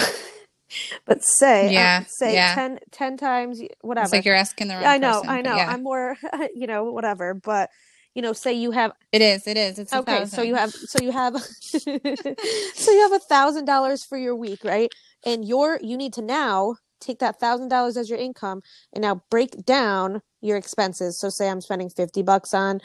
but 1.07 1.25
say, 1.25 1.69
uh, 1.69 1.73
Yeah, 1.73 2.05
say 2.07 2.35
yeah. 2.35 2.55
10, 2.55 2.79
10 2.93 3.17
times 3.17 3.63
whatever. 3.81 4.05
It's 4.07 4.13
like 4.13 4.25
you're 4.27 4.35
asking 4.35 4.69
the 4.69 4.75
wrong 4.75 4.85
I 4.85 4.99
know, 4.99 5.21
person, 5.21 5.31
I 5.31 5.41
know. 5.41 5.57
yeah. 5.57 5.71
I'm 5.71 5.83
more, 5.83 6.17
you 6.55 6.67
know, 6.67 6.85
whatever. 6.85 7.35
But 7.35 7.71
you 8.15 8.23
know, 8.23 8.33
say 8.33 8.53
you 8.53 8.73
have 8.73 8.93
It 9.13 9.23
is, 9.23 9.47
it 9.47 9.57
is. 9.57 9.79
It's 9.79 9.93
okay, 9.93 10.25
so 10.27 10.43
you 10.43 10.57
have, 10.57 10.73
so 10.73 11.01
you 11.01 11.13
have, 11.13 11.37
so 11.63 11.87
you 11.87 13.01
have 13.03 13.13
a 13.13 13.21
thousand 13.21 13.65
dollars 13.65 14.05
for 14.05 14.19
your 14.19 14.35
week, 14.35 14.65
right? 14.65 14.93
And 15.25 15.45
you're, 15.45 15.79
you 15.83 15.97
need 15.97 16.13
to 16.15 16.23
now 16.23 16.77
take 17.01 17.19
that 17.21 17.39
thousand 17.39 17.69
dollars 17.69 17.97
as 17.97 18.11
your 18.11 18.19
income 18.19 18.63
and 18.93 19.03
now 19.03 19.23
break 19.31 19.65
down 19.65 20.23
your 20.41 20.57
expenses. 20.57 21.19
So 21.19 21.29
say 21.29 21.49
I'm 21.49 21.61
spending 21.61 21.91
50 21.91 22.23
bucks 22.23 22.55
on 22.55 22.81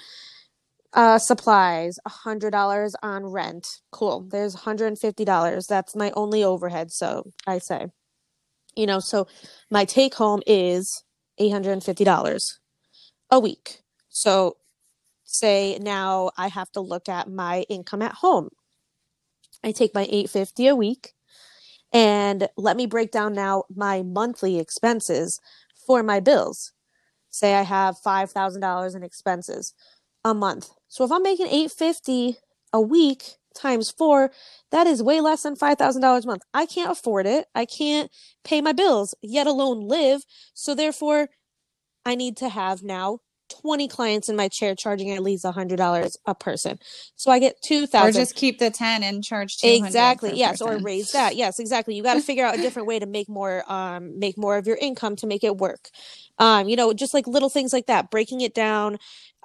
uh, 0.94 1.18
supplies, 1.18 1.98
a 2.06 2.10
hundred 2.10 2.52
dollars 2.52 2.96
on 3.02 3.26
rent. 3.26 3.82
Cool. 3.92 4.28
There's 4.30 4.56
$150. 4.56 5.68
That's 5.68 5.96
my 5.96 6.12
only 6.12 6.44
overhead. 6.44 6.92
So 6.92 7.32
I 7.48 7.58
say, 7.58 7.88
you 8.76 8.86
know, 8.86 9.00
so 9.00 9.28
my 9.72 9.86
take 9.86 10.14
home 10.14 10.42
is 10.46 11.04
$850 11.40 12.54
a 13.32 13.40
week. 13.40 13.82
So 14.10 14.58
say 15.24 15.80
now 15.80 16.32
I 16.38 16.48
have 16.48 16.72
to 16.74 16.82
look 16.82 17.10
at 17.10 17.28
my 17.28 17.62
income 17.70 18.04
at 18.04 18.14
home. 18.14 18.50
I 19.64 19.72
take 19.72 19.96
my 19.96 20.04
850 20.04 20.68
a 20.68 20.76
week 20.76 21.14
and 21.94 22.50
let 22.58 22.76
me 22.78 22.86
break 22.88 23.12
down 23.12 23.34
now 23.34 23.64
my 23.74 24.04
monthly 24.04 24.60
expenses 24.60 25.40
for 25.88 26.04
my 26.04 26.20
bills. 26.20 26.74
Say 27.30 27.56
I 27.56 27.64
have 27.64 27.98
$5,000 28.06 28.96
in 28.96 29.04
expenses 29.04 29.74
a 30.26 30.34
month. 30.34 30.70
So 30.88 31.04
if 31.04 31.12
I'm 31.12 31.24
making 31.24 31.48
850 31.48 32.38
a 32.74 32.82
week 32.82 33.36
times 33.56 33.92
4, 33.92 34.32
that 34.72 34.88
is 34.88 35.04
way 35.04 35.22
less 35.22 35.44
than 35.44 35.56
$5,000 35.56 36.24
a 36.24 36.28
month. 36.28 36.44
I 36.54 36.66
can't 36.66 36.92
afford 36.92 37.26
it. 37.28 37.48
I 37.56 37.66
can't 37.66 38.12
pay 38.44 38.62
my 38.62 38.74
bills, 38.74 39.16
yet 39.22 39.48
alone 39.48 39.88
live. 39.88 40.24
So 40.54 40.76
therefore 40.76 41.30
I 42.06 42.16
need 42.16 42.38
to 42.38 42.50
have 42.50 42.84
now 42.84 43.20
20 43.62 43.88
clients 43.88 44.30
in 44.30 44.36
my 44.36 44.48
chair 44.48 44.76
charging 44.76 45.12
at 45.12 45.22
least 45.22 45.44
$100 45.46 46.18
a 46.26 46.36
person. 46.36 46.80
So 47.16 47.32
I 47.32 47.40
get 47.40 47.62
2000 47.62 48.08
Or 48.10 48.12
just 48.12 48.36
keep 48.36 48.60
the 48.60 48.70
10 48.70 49.04
and 49.04 49.24
charge 49.24 49.58
200 49.58 49.86
Exactly. 49.86 50.36
Yes, 50.36 50.60
person. 50.60 50.68
or 50.68 50.84
raise 50.84 51.12
that. 51.12 51.36
Yes, 51.36 51.60
exactly. 51.60 51.96
You 51.96 52.04
got 52.04 52.16
to 52.16 52.22
figure 52.30 52.46
out 52.46 52.56
a 52.58 52.62
different 52.62 52.88
way 52.88 53.00
to 53.00 53.06
make 53.06 53.30
more 53.30 53.64
um 53.72 54.18
make 54.20 54.38
more 54.38 54.58
of 54.58 54.68
your 54.68 54.78
income 54.78 55.16
to 55.18 55.28
make 55.28 55.44
it 55.44 55.58
work. 55.58 55.90
Um 56.40 56.68
you 56.70 56.76
know, 56.76 56.94
just 56.94 57.14
like 57.14 57.28
little 57.28 57.50
things 57.50 57.74
like 57.74 57.88
that, 57.88 58.10
breaking 58.12 58.42
it 58.42 58.54
down 58.54 58.98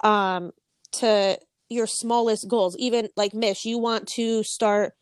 um 0.03 0.51
to 0.93 1.37
your 1.69 1.85
smallest 1.87 2.47
goals. 2.47 2.75
Even 2.77 3.09
like 3.15 3.33
Mish, 3.33 3.65
you 3.65 3.77
want 3.77 4.07
to 4.09 4.43
start 4.43 4.93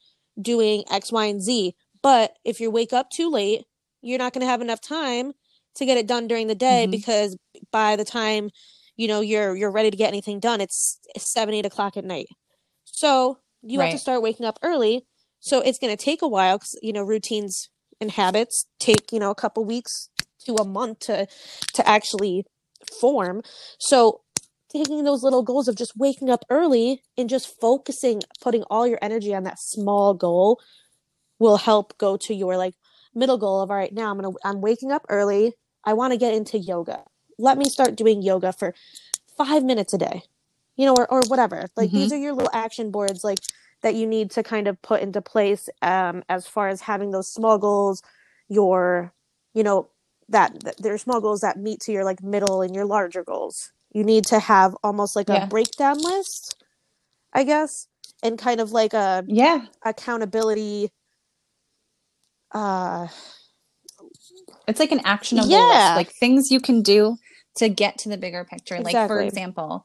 doing 0.41 0.84
X, 0.91 1.12
Y, 1.12 1.26
and 1.26 1.41
Z, 1.41 1.76
but 2.02 2.34
if 2.43 2.60
you 2.60 2.70
wake 2.70 2.93
up 2.93 3.10
too 3.10 3.30
late, 3.32 3.63
you're 4.02 4.20
not 4.20 4.34
going 4.34 4.41
to 4.46 4.48
have 4.52 4.62
enough 4.62 4.82
time 4.82 5.32
to 5.76 5.86
get 5.86 5.98
it 5.98 6.08
done 6.08 6.28
during 6.28 6.48
the 6.48 6.56
day 6.56 6.86
Mhm. 6.88 6.91
because 6.91 7.38
by 7.72 7.96
the 7.96 8.04
time 8.06 8.50
you 8.97 9.07
know 9.07 9.21
you're 9.21 9.55
you're 9.55 9.71
ready 9.71 9.91
to 9.91 9.97
get 9.97 10.10
anything 10.10 10.39
done. 10.39 10.60
It's, 10.60 10.99
it's 11.15 11.31
seven 11.31 11.53
eight 11.53 11.65
o'clock 11.65 11.95
at 11.95 12.03
night. 12.03 12.27
So 12.83 13.38
you 13.62 13.79
have 13.79 13.91
to 13.91 13.97
start 13.97 14.21
waking 14.21 14.45
up 14.45 14.60
early. 14.63 15.05
So 15.39 15.62
it's 15.62 15.77
going 15.77 15.95
to 15.95 16.03
take 16.03 16.21
a 16.21 16.27
while 16.27 16.57
because 16.57 16.77
you 16.81 16.91
know 16.91 17.03
routines 17.03 17.69
and 18.01 18.12
habits 18.12 18.65
take 18.79 19.12
you 19.12 19.19
know 19.19 19.31
a 19.31 19.36
couple 19.36 19.63
weeks 19.63 20.10
to 20.45 20.55
a 20.55 20.65
month 20.65 20.99
to 21.01 21.27
to 21.73 21.88
actually 21.88 22.45
form. 22.99 23.41
So 23.79 24.21
taking 24.71 25.03
those 25.03 25.23
little 25.23 25.43
goals 25.43 25.67
of 25.67 25.77
just 25.77 25.93
waking 25.95 26.29
up 26.29 26.43
early 26.49 27.01
and 27.17 27.29
just 27.29 27.60
focusing 27.62 28.21
putting 28.41 28.63
all 28.63 28.86
your 28.88 28.99
energy 29.01 29.33
on 29.33 29.43
that 29.43 29.60
small 29.60 30.13
goal 30.13 30.60
will 31.39 31.57
help 31.57 31.97
go 31.97 32.17
to 32.17 32.33
your 32.33 32.57
like 32.57 32.73
middle 33.15 33.38
goal 33.38 33.62
of 33.62 33.71
all 33.71 33.77
right 33.77 33.93
now 33.93 34.12
i'm 34.12 34.19
gonna 34.19 34.36
i'm 34.43 34.62
waking 34.62 34.91
up 34.91 35.05
early. 35.10 35.53
I 35.86 35.93
want 35.93 36.12
to 36.12 36.17
get 36.17 36.33
into 36.33 36.57
yoga 36.57 37.05
let 37.39 37.58
me 37.58 37.69
start 37.69 37.95
doing 37.95 38.21
yoga 38.21 38.54
for 38.54 38.73
five 39.38 39.63
minutes 39.63 39.93
a 39.93 40.00
day 40.00 40.23
you 40.78 40.86
know 40.86 40.95
or, 40.95 41.12
or 41.12 41.23
whatever 41.26 41.67
like 41.78 41.93
these 41.93 42.12
are 42.12 42.17
your 42.17 42.34
little 42.34 42.52
action 42.54 42.91
boards 42.91 43.23
like 43.23 43.41
that 43.84 43.95
you 43.95 44.08
need 44.08 44.32
to 44.32 44.43
kind 44.43 44.67
of 44.67 44.82
put 44.82 45.02
into 45.02 45.21
place 45.21 45.69
um 45.82 46.23
as 46.30 46.47
far 46.47 46.69
as 46.69 46.82
having 46.82 47.12
those 47.12 47.32
small 47.32 47.58
goals 47.58 48.04
your 48.50 49.13
you 49.54 49.63
know 49.63 49.89
that, 50.30 50.63
that 50.63 50.78
there 50.82 50.93
are 50.93 50.97
small 51.00 51.21
goals 51.21 51.41
that 51.41 51.60
meet 51.60 51.82
to 51.82 51.91
your 51.91 52.06
like 52.06 52.23
middle 52.23 52.62
and 52.62 52.76
your 52.76 52.86
larger 52.86 53.23
goals 53.23 53.71
you 53.93 54.04
need 54.04 54.26
to 54.28 54.39
have 54.39 54.76
almost 54.84 55.15
like 55.15 55.30
Yeah. 55.30 55.38
a 55.38 55.39
breakdown 55.39 56.02
list 56.04 56.63
i 57.34 57.43
guess 57.43 57.88
and 58.23 58.39
kind 58.39 58.62
of 58.62 58.71
like 58.71 58.93
a 58.93 59.28
Yeah. 59.28 59.65
accountability 59.86 60.89
uh 62.54 63.08
It's 64.67 64.80
like 64.80 64.91
an 64.93 65.02
actionable 65.06 65.67
Yeah. 65.67 65.67
list, 65.67 65.95
like 65.95 66.12
things 66.12 66.52
you 66.52 66.62
can 66.62 66.82
do 66.84 67.17
to 67.58 67.70
get 67.70 68.00
to 68.00 68.10
the 68.10 68.17
bigger 68.17 68.46
picture. 68.46 68.80
Like 68.80 69.08
for 69.08 69.22
example, 69.22 69.84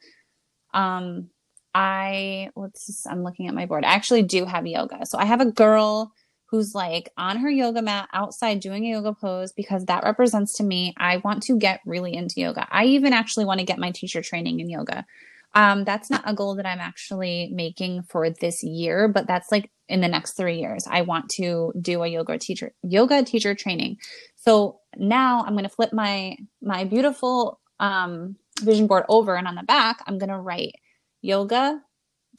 um 0.75 1.31
I 1.75 2.51
let's 2.55 3.07
I'm 3.07 3.23
looking 3.23 3.49
at 3.49 3.55
my 3.55 3.67
board. 3.67 3.85
I 3.85 3.95
actually 3.95 4.23
do 4.23 4.45
have 4.45 4.67
yoga. 4.67 5.07
So 5.07 5.19
I 5.19 5.25
have 5.25 5.41
a 5.41 5.51
girl 5.51 6.13
who's 6.51 6.75
like 6.75 7.11
on 7.17 7.39
her 7.39 7.51
yoga 7.51 7.81
mat 7.81 8.09
outside 8.13 8.61
doing 8.61 8.85
a 8.85 8.91
yoga 8.91 9.15
pose 9.15 9.53
because 9.53 9.87
that 9.87 10.05
represents 10.05 10.55
to 10.59 10.63
me 10.65 10.95
I 10.99 11.17
want 11.19 11.43
to 11.45 11.59
get 11.59 11.81
really 11.87 12.15
into 12.15 12.41
yoga. 12.41 12.67
I 12.71 12.85
even 12.85 13.13
actually 13.13 13.47
want 13.47 13.61
to 13.61 13.67
get 13.67 13.79
my 13.79 13.91
teacher 13.91 14.23
training 14.23 14.61
in 14.61 14.69
yoga. 14.69 15.07
Um, 15.55 15.85
that's 15.85 16.11
not 16.11 16.23
a 16.25 16.35
goal 16.35 16.55
that 16.57 16.67
I'm 16.67 16.81
actually 16.81 17.51
making 17.53 18.05
for 18.05 18.31
this 18.31 18.63
year, 18.63 19.09
but 19.09 19.27
that's 19.27 19.53
like 19.53 19.71
in 19.89 20.01
the 20.01 20.09
next 20.09 20.33
three 20.33 20.59
years. 20.59 20.87
I 20.89 21.03
want 21.03 21.29
to 21.31 21.73
do 21.81 22.03
a 22.03 22.07
yoga 22.09 22.39
teacher 22.39 22.73
yoga 22.83 23.23
teacher 23.23 23.55
training. 23.55 23.97
So 24.37 24.81
now 24.97 25.45
I'm 25.45 25.53
going 25.53 25.65
to 25.65 25.71
flip 25.71 25.93
my 25.93 26.37
my 26.61 26.85
beautiful 26.85 27.61
um, 27.83 28.37
vision 28.63 28.87
board 28.87 29.05
over, 29.11 29.37
and 29.37 29.47
on 29.47 29.57
the 29.57 29.63
back 29.63 30.01
I'm 30.07 30.17
going 30.19 30.31
to 30.31 30.39
write 30.39 30.77
yoga 31.21 31.81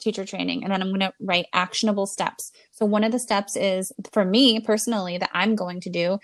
teacher 0.00 0.24
training, 0.24 0.64
and 0.64 0.72
then 0.72 0.82
I'm 0.82 0.88
going 0.88 1.00
to 1.00 1.12
write 1.20 1.46
actionable 1.52 2.06
steps. 2.06 2.50
So 2.72 2.84
one 2.84 3.04
of 3.04 3.12
the 3.12 3.20
steps 3.20 3.56
is 3.56 3.92
for 4.12 4.24
me 4.24 4.58
personally 4.58 5.18
that 5.18 5.30
I'm 5.32 5.54
going 5.54 5.80
to 5.82 5.90
do 5.90 6.18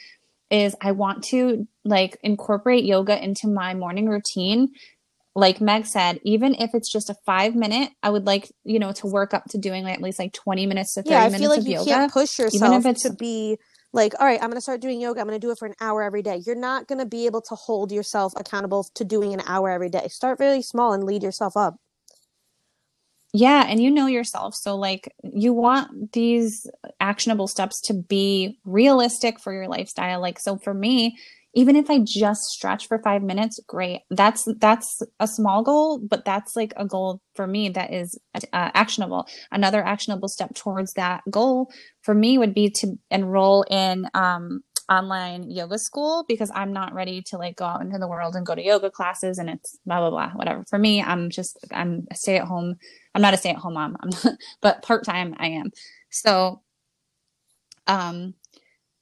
is 0.50 0.74
I 0.80 0.90
want 0.90 1.22
to 1.30 1.68
like 1.85 2.18
incorporate 2.24 2.85
yoga 2.85 3.22
into 3.22 3.46
my 3.46 3.74
morning 3.74 4.09
routine 4.09 4.70
like 5.37 5.61
Meg 5.61 5.87
said, 5.87 6.18
even 6.24 6.56
if 6.56 6.70
it's 6.74 6.90
just 6.92 7.09
a 7.09 7.14
five 7.24 7.54
minute, 7.54 7.90
I 8.02 8.11
would 8.11 8.26
like, 8.26 8.50
you 8.64 8.80
know, 8.80 8.90
to 8.94 9.06
work 9.06 9.33
up 9.33 9.44
to 9.50 9.59
doing 9.59 9.85
like 9.85 9.94
at 9.94 10.02
least 10.02 10.18
like 10.18 10.33
20 10.33 10.66
minutes 10.66 10.94
to 10.94 11.02
30 11.02 11.11
yeah 11.11 11.20
i 11.20 11.24
minutes 11.26 11.40
feel 11.40 11.50
like 11.50 11.61
of 11.61 11.66
you 11.68 11.74
yoga. 11.74 11.90
can't 11.90 12.12
push 12.12 12.37
yourself 12.38 12.62
even 12.64 12.72
if 12.80 12.87
it's- 12.87 13.02
to 13.02 13.12
be 13.14 13.56
like 13.92 14.14
all 14.20 14.26
right 14.26 14.40
i'm 14.42 14.48
going 14.48 14.57
to 14.57 14.61
start 14.61 14.81
doing 14.81 15.00
yoga 15.00 15.20
i'm 15.20 15.26
going 15.26 15.38
to 15.38 15.44
do 15.44 15.50
it 15.50 15.59
for 15.59 15.66
an 15.66 15.74
hour 15.81 16.03
every 16.03 16.22
day 16.22 16.42
you're 16.46 16.55
not 16.55 16.87
going 16.87 16.98
to 16.98 17.07
be 17.07 17.26
able 17.26 17.40
to 17.40 17.55
hold 17.55 17.90
yourself 17.92 18.33
accountable 18.37 18.85
to 18.94 19.05
doing 19.05 19.33
an 19.35 19.42
hour 19.46 19.70
every 19.70 19.88
day 19.88 20.07
start 20.09 20.38
really 20.40 20.62
small 20.62 20.92
and 20.92 21.05
lead 21.05 21.22
yourself 21.22 21.57
up 21.57 21.76
Yeah, 23.33 23.64
and 23.68 23.81
you 23.81 23.90
know 23.90 24.07
yourself. 24.07 24.57
So 24.57 24.76
like 24.76 25.14
you 25.22 25.53
want 25.53 26.12
these 26.12 26.66
actionable 26.98 27.46
steps 27.46 27.81
to 27.83 27.94
be 27.94 28.59
realistic 28.64 29.38
for 29.38 29.53
your 29.53 29.68
lifestyle. 29.68 30.20
Like 30.20 30.40
so 30.40 30.57
for 30.57 30.74
me, 30.74 31.16
even 31.54 31.76
if 31.76 31.90
I 31.90 32.00
just 32.00 32.44
stretch 32.50 32.86
for 32.88 33.00
5 33.02 33.22
minutes, 33.22 33.60
great. 33.66 34.02
That's 34.10 34.48
that's 34.60 35.02
a 35.18 35.26
small 35.26 35.62
goal, 35.62 35.98
but 35.98 36.24
that's 36.24 36.56
like 36.56 36.72
a 36.76 36.84
goal 36.84 37.20
for 37.34 37.46
me 37.46 37.68
that 37.70 37.92
is 37.92 38.18
uh, 38.34 38.40
actionable. 38.52 39.26
Another 39.50 39.84
actionable 39.84 40.28
step 40.28 40.54
towards 40.54 40.94
that 40.94 41.22
goal 41.30 41.70
for 42.02 42.14
me 42.14 42.38
would 42.38 42.54
be 42.54 42.70
to 42.70 42.98
enroll 43.10 43.64
in 43.70 44.08
um 44.14 44.60
online 44.88 45.48
yoga 45.48 45.78
school 45.78 46.24
because 46.28 46.50
I'm 46.52 46.72
not 46.72 46.92
ready 46.94 47.22
to 47.28 47.38
like 47.38 47.56
go 47.56 47.64
out 47.64 47.80
into 47.80 47.98
the 47.98 48.08
world 48.08 48.34
and 48.34 48.44
go 48.44 48.56
to 48.56 48.62
yoga 48.62 48.90
classes 48.90 49.38
and 49.38 49.48
it's 49.48 49.78
blah 49.86 50.00
blah 50.00 50.10
blah 50.10 50.30
whatever. 50.32 50.64
For 50.68 50.78
me, 50.78 51.02
I'm 51.02 51.30
just 51.30 51.58
I'm 51.72 52.06
a 52.10 52.14
stay 52.14 52.36
at 52.38 52.44
home 52.46 52.76
I'm 53.14 53.22
not 53.22 53.34
a 53.34 53.36
stay 53.36 53.50
at 53.50 53.56
home 53.56 53.74
mom, 53.74 53.96
I'm 54.00 54.10
not, 54.10 54.34
but 54.60 54.82
part 54.82 55.04
time 55.04 55.34
I 55.38 55.48
am. 55.48 55.70
So, 56.10 56.62
um, 57.86 58.34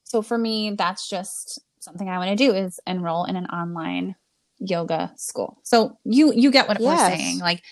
so 0.05 0.23
for 0.23 0.39
me, 0.39 0.75
that's 0.77 1.09
just 1.09 1.61
something 1.89 2.09
I 2.09 2.19
want 2.19 2.31
to 2.31 2.37
do 2.37 2.55
is 2.55 2.79
enroll 2.87 3.25
in 3.25 3.37
an 3.37 3.47
online 3.47 4.15
yoga 4.59 5.13
school. 5.17 5.59
So 5.65 5.99
you 6.05 6.33
you 6.33 6.51
get 6.51 6.69
what 6.69 6.81
Yes. 6.81 7.11
we're 7.11 7.17
saying. 7.17 7.39
Like, 7.41 7.63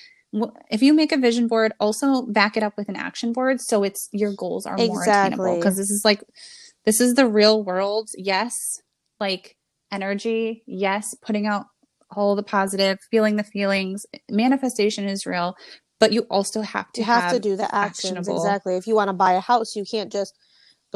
if 0.70 0.82
you 0.82 0.92
make 0.94 1.12
a 1.12 1.16
vision 1.16 1.46
board, 1.48 1.72
also 1.80 2.22
back 2.26 2.56
it 2.56 2.62
up 2.62 2.74
with 2.76 2.88
an 2.88 2.96
action 2.96 3.32
board, 3.32 3.60
so 3.60 3.82
it's 3.82 4.08
your 4.12 4.32
goals 4.34 4.66
are 4.66 4.76
more 4.76 5.02
attainable. 5.02 5.56
Because 5.56 5.76
this 5.76 5.90
is 5.90 6.02
like, 6.04 6.22
this 6.84 7.00
is 7.00 7.14
the 7.14 7.26
real 7.26 7.62
world. 7.62 8.10
Yes, 8.16 8.52
like 9.20 9.56
energy. 9.90 10.62
Yes, 10.66 11.14
putting 11.22 11.46
out 11.46 11.66
all 12.14 12.36
the 12.36 12.42
positive, 12.42 12.98
feeling 13.10 13.36
the 13.36 13.44
feelings. 13.44 14.06
Manifestation 14.30 15.06
is 15.08 15.26
real, 15.26 15.56
but 15.98 16.12
you 16.12 16.22
also 16.30 16.60
have 16.62 16.90
to 16.92 17.00
you 17.00 17.06
have, 17.06 17.22
have 17.24 17.32
to 17.32 17.40
do 17.40 17.56
the 17.56 17.64
actions 17.74 18.12
actionable- 18.12 18.36
exactly 18.36 18.76
if 18.76 18.86
you 18.86 18.94
want 18.94 19.08
to 19.08 19.12
buy 19.14 19.32
a 19.32 19.40
house 19.40 19.74
you 19.74 19.84
can't 19.90 20.12
just 20.12 20.34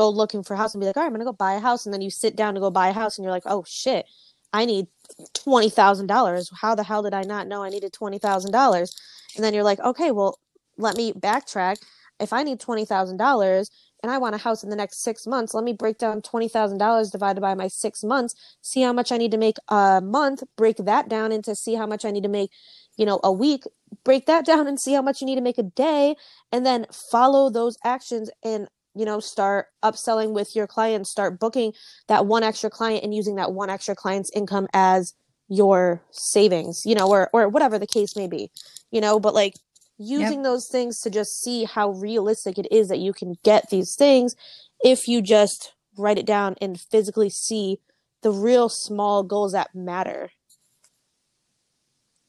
go 0.01 0.09
looking 0.09 0.43
for 0.43 0.55
a 0.55 0.57
house 0.57 0.73
and 0.75 0.81
be 0.81 0.87
like 0.87 0.97
all 0.97 1.03
right 1.03 1.13
i'm 1.13 1.19
to 1.19 1.25
go 1.25 1.33
buy 1.33 1.53
a 1.53 1.61
house 1.61 1.85
and 1.85 1.93
then 1.93 2.01
you 2.01 2.11
sit 2.11 2.35
down 2.35 2.55
to 2.55 2.61
go 2.61 2.71
buy 2.71 2.89
a 2.89 2.93
house 2.93 3.19
and 3.19 3.25
you're 3.25 3.33
like 3.33 3.43
oh 3.47 3.63
shit 3.67 4.07
i 4.53 4.65
need 4.65 4.87
$20000 5.35 6.51
how 6.61 6.75
the 6.75 6.83
hell 6.83 7.03
did 7.03 7.13
i 7.13 7.23
not 7.23 7.47
know 7.47 7.63
i 7.63 7.69
needed 7.69 7.93
$20000 7.93 8.95
and 9.37 9.45
then 9.45 9.53
you're 9.53 9.63
like 9.63 9.81
okay 9.81 10.11
well 10.11 10.39
let 10.79 10.97
me 10.97 11.13
backtrack. 11.13 11.77
If 12.19 12.33
i 12.33 12.43
need 12.43 12.59
$20000 12.61 13.71
and 14.03 14.11
i 14.11 14.17
want 14.17 14.35
a 14.35 14.39
house 14.39 14.63
in 14.65 14.71
the 14.71 14.77
next 14.77 15.03
six 15.03 15.27
months 15.27 15.53
let 15.53 15.65
me 15.65 15.75
break 15.75 15.99
down 15.99 16.23
$20000 16.23 17.13
divided 17.13 17.41
by 17.41 17.55
my 17.55 17.69
six 17.69 18.03
months 18.03 18.35
see 18.63 18.81
how 18.81 18.95
much 18.95 19.13
i 19.13 19.19
need 19.19 19.31
to 19.33 19.39
make 19.39 19.57
a 19.69 20.01
month 20.03 20.43
break 20.57 20.79
that 20.79 21.09
down 21.11 21.31
into 21.33 21.55
see 21.55 21.75
how 21.75 21.87
much 21.87 22.07
i 22.07 22.11
need 22.11 22.23
to 22.23 22.29
make 22.29 22.51
you 22.97 23.05
know 23.05 23.21
a 23.23 23.33
week 23.33 23.65
break 24.05 24.25
that 24.27 24.47
down 24.51 24.67
and 24.67 24.81
see 24.81 24.95
how 24.95 25.03
much 25.03 25.21
you 25.21 25.27
need 25.27 25.37
to 25.37 25.49
make 25.51 25.59
a 25.59 25.63
day 25.63 26.17
and 26.53 26.65
then 26.65 26.87
follow 26.91 27.51
those 27.51 27.77
actions 27.85 28.31
and 28.43 28.69
you 28.95 29.05
know, 29.05 29.21
start 29.21 29.67
upselling 29.83 30.33
with 30.33 30.57
your 30.57 30.67
clients, 30.67 31.11
start 31.11 31.39
booking 31.39 31.73
that 32.09 32.27
one 32.27 32.43
extra 32.43 32.71
client 32.71 33.05
and 33.05 33.15
using 33.15 33.37
that 33.37 33.53
one 33.53 33.71
extra 33.71 33.95
client's 33.95 34.31
income 34.35 34.67
as 34.73 35.15
your 35.49 36.03
savings, 36.11 36.83
you 36.85 36.95
know, 36.95 37.09
or 37.09 37.31
or 37.33 37.49
whatever 37.49 37.79
the 37.79 37.87
case 37.87 38.17
may 38.17 38.27
be. 38.27 38.51
You 38.91 39.01
know, 39.01 39.21
but 39.21 39.35
like 39.35 39.55
using 39.99 40.39
yep. 40.39 40.45
those 40.45 40.69
things 40.69 41.01
to 41.01 41.11
just 41.11 41.41
see 41.43 41.65
how 41.65 41.91
realistic 41.91 42.59
it 42.59 42.67
is 42.71 42.89
that 42.89 42.99
you 42.99 43.13
can 43.13 43.37
get 43.45 43.69
these 43.71 43.95
things 43.95 44.35
if 44.83 45.07
you 45.07 45.21
just 45.21 45.75
write 45.97 46.19
it 46.19 46.27
down 46.27 46.57
and 46.61 46.81
physically 46.81 47.29
see 47.29 47.79
the 48.23 48.33
real 48.33 48.69
small 48.69 49.23
goals 49.23 49.53
that 49.53 49.75
matter. 49.75 50.31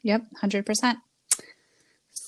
Yep, 0.03 0.23
100%. 0.41 0.95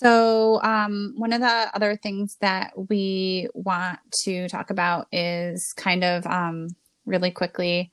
So, 0.04 0.62
um, 0.62 1.14
one 1.18 1.32
of 1.32 1.40
the 1.42 1.72
other 1.74 1.96
things 1.96 2.38
that 2.42 2.74
we 2.90 3.48
want 3.54 4.00
to 4.24 4.50
talk 4.50 4.70
about 4.70 5.08
is 5.14 5.74
kind 5.78 6.04
of 6.04 6.26
um, 6.28 6.68
really 7.06 7.32
quickly 7.32 7.92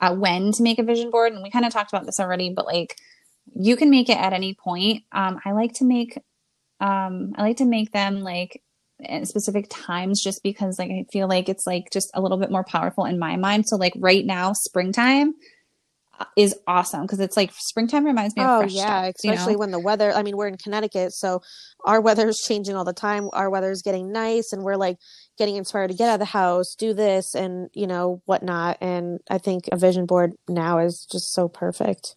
uh, 0.00 0.14
when 0.14 0.52
to 0.52 0.62
make 0.62 0.78
a 0.78 0.82
vision 0.84 1.10
board. 1.10 1.32
And 1.32 1.42
we 1.42 1.50
kind 1.50 1.64
of 1.64 1.72
talked 1.72 1.92
about 1.92 2.06
this 2.06 2.20
already, 2.20 2.52
but 2.54 2.66
like 2.66 2.96
you 3.54 3.76
can 3.76 3.90
make 3.90 4.08
it 4.10 4.18
at 4.18 4.32
any 4.32 4.54
point. 4.54 5.04
Um, 5.12 5.40
I 5.44 5.52
like 5.52 5.74
to 5.74 5.84
make 5.84 6.18
um, 6.80 7.32
I 7.36 7.42
like 7.42 7.58
to 7.58 7.64
make 7.64 7.92
them 7.92 8.20
like 8.20 8.62
at 9.04 9.28
specific 9.28 9.66
times 9.70 10.22
just 10.22 10.42
because 10.42 10.78
like 10.78 10.90
I 10.90 11.06
feel 11.12 11.28
like 11.28 11.48
it's 11.48 11.66
like 11.66 11.90
just 11.92 12.10
a 12.14 12.20
little 12.20 12.38
bit 12.38 12.50
more 12.50 12.64
powerful 12.64 13.06
in 13.06 13.18
my 13.18 13.36
mind. 13.36 13.66
So 13.66 13.76
like 13.76 13.94
right 13.96 14.24
now, 14.26 14.52
springtime 14.52 15.34
is 16.36 16.54
awesome 16.66 17.02
because 17.02 17.20
it's 17.20 17.36
like 17.36 17.50
springtime 17.56 18.04
reminds 18.04 18.36
me 18.36 18.42
of 18.42 18.48
oh 18.48 18.58
fresh 18.60 18.72
yeah 18.72 19.02
stuff, 19.02 19.14
especially 19.16 19.52
you 19.52 19.56
know? 19.56 19.60
when 19.60 19.70
the 19.70 19.78
weather 19.78 20.12
i 20.12 20.22
mean 20.22 20.36
we're 20.36 20.46
in 20.46 20.56
connecticut 20.56 21.12
so 21.12 21.40
our 21.84 22.00
weather 22.00 22.28
is 22.28 22.42
changing 22.46 22.74
all 22.74 22.84
the 22.84 22.92
time 22.92 23.28
our 23.32 23.50
weather 23.50 23.70
is 23.70 23.82
getting 23.82 24.12
nice 24.12 24.52
and 24.52 24.62
we're 24.62 24.76
like 24.76 24.96
getting 25.38 25.56
inspired 25.56 25.88
to 25.88 25.96
get 25.96 26.08
out 26.08 26.14
of 26.14 26.20
the 26.20 26.24
house 26.24 26.74
do 26.74 26.92
this 26.94 27.34
and 27.34 27.68
you 27.74 27.86
know 27.86 28.22
whatnot 28.26 28.76
and 28.80 29.20
i 29.30 29.38
think 29.38 29.68
a 29.72 29.76
vision 29.76 30.06
board 30.06 30.32
now 30.48 30.78
is 30.78 31.06
just 31.10 31.32
so 31.32 31.48
perfect 31.48 32.16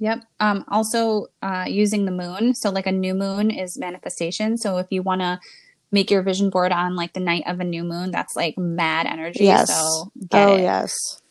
Yep. 0.00 0.24
Um, 0.40 0.64
also, 0.68 1.28
uh, 1.40 1.64
using 1.66 2.04
the 2.04 2.10
moon. 2.10 2.54
So, 2.54 2.70
like 2.70 2.86
a 2.86 2.92
new 2.92 3.14
moon 3.14 3.50
is 3.50 3.78
manifestation. 3.78 4.58
So, 4.58 4.76
if 4.78 4.88
you 4.90 5.02
want 5.02 5.20
to 5.20 5.40
make 5.92 6.10
your 6.10 6.22
vision 6.22 6.50
board 6.50 6.72
on 6.72 6.96
like 6.96 7.12
the 7.12 7.20
night 7.20 7.44
of 7.46 7.60
a 7.60 7.64
new 7.64 7.84
moon, 7.84 8.10
that's 8.10 8.34
like 8.36 8.58
mad 8.58 9.06
energy. 9.06 9.44
Yes. 9.44 9.68
So, 9.68 10.12
oh 10.32 10.56
it. 10.56 10.62
yes. 10.62 11.22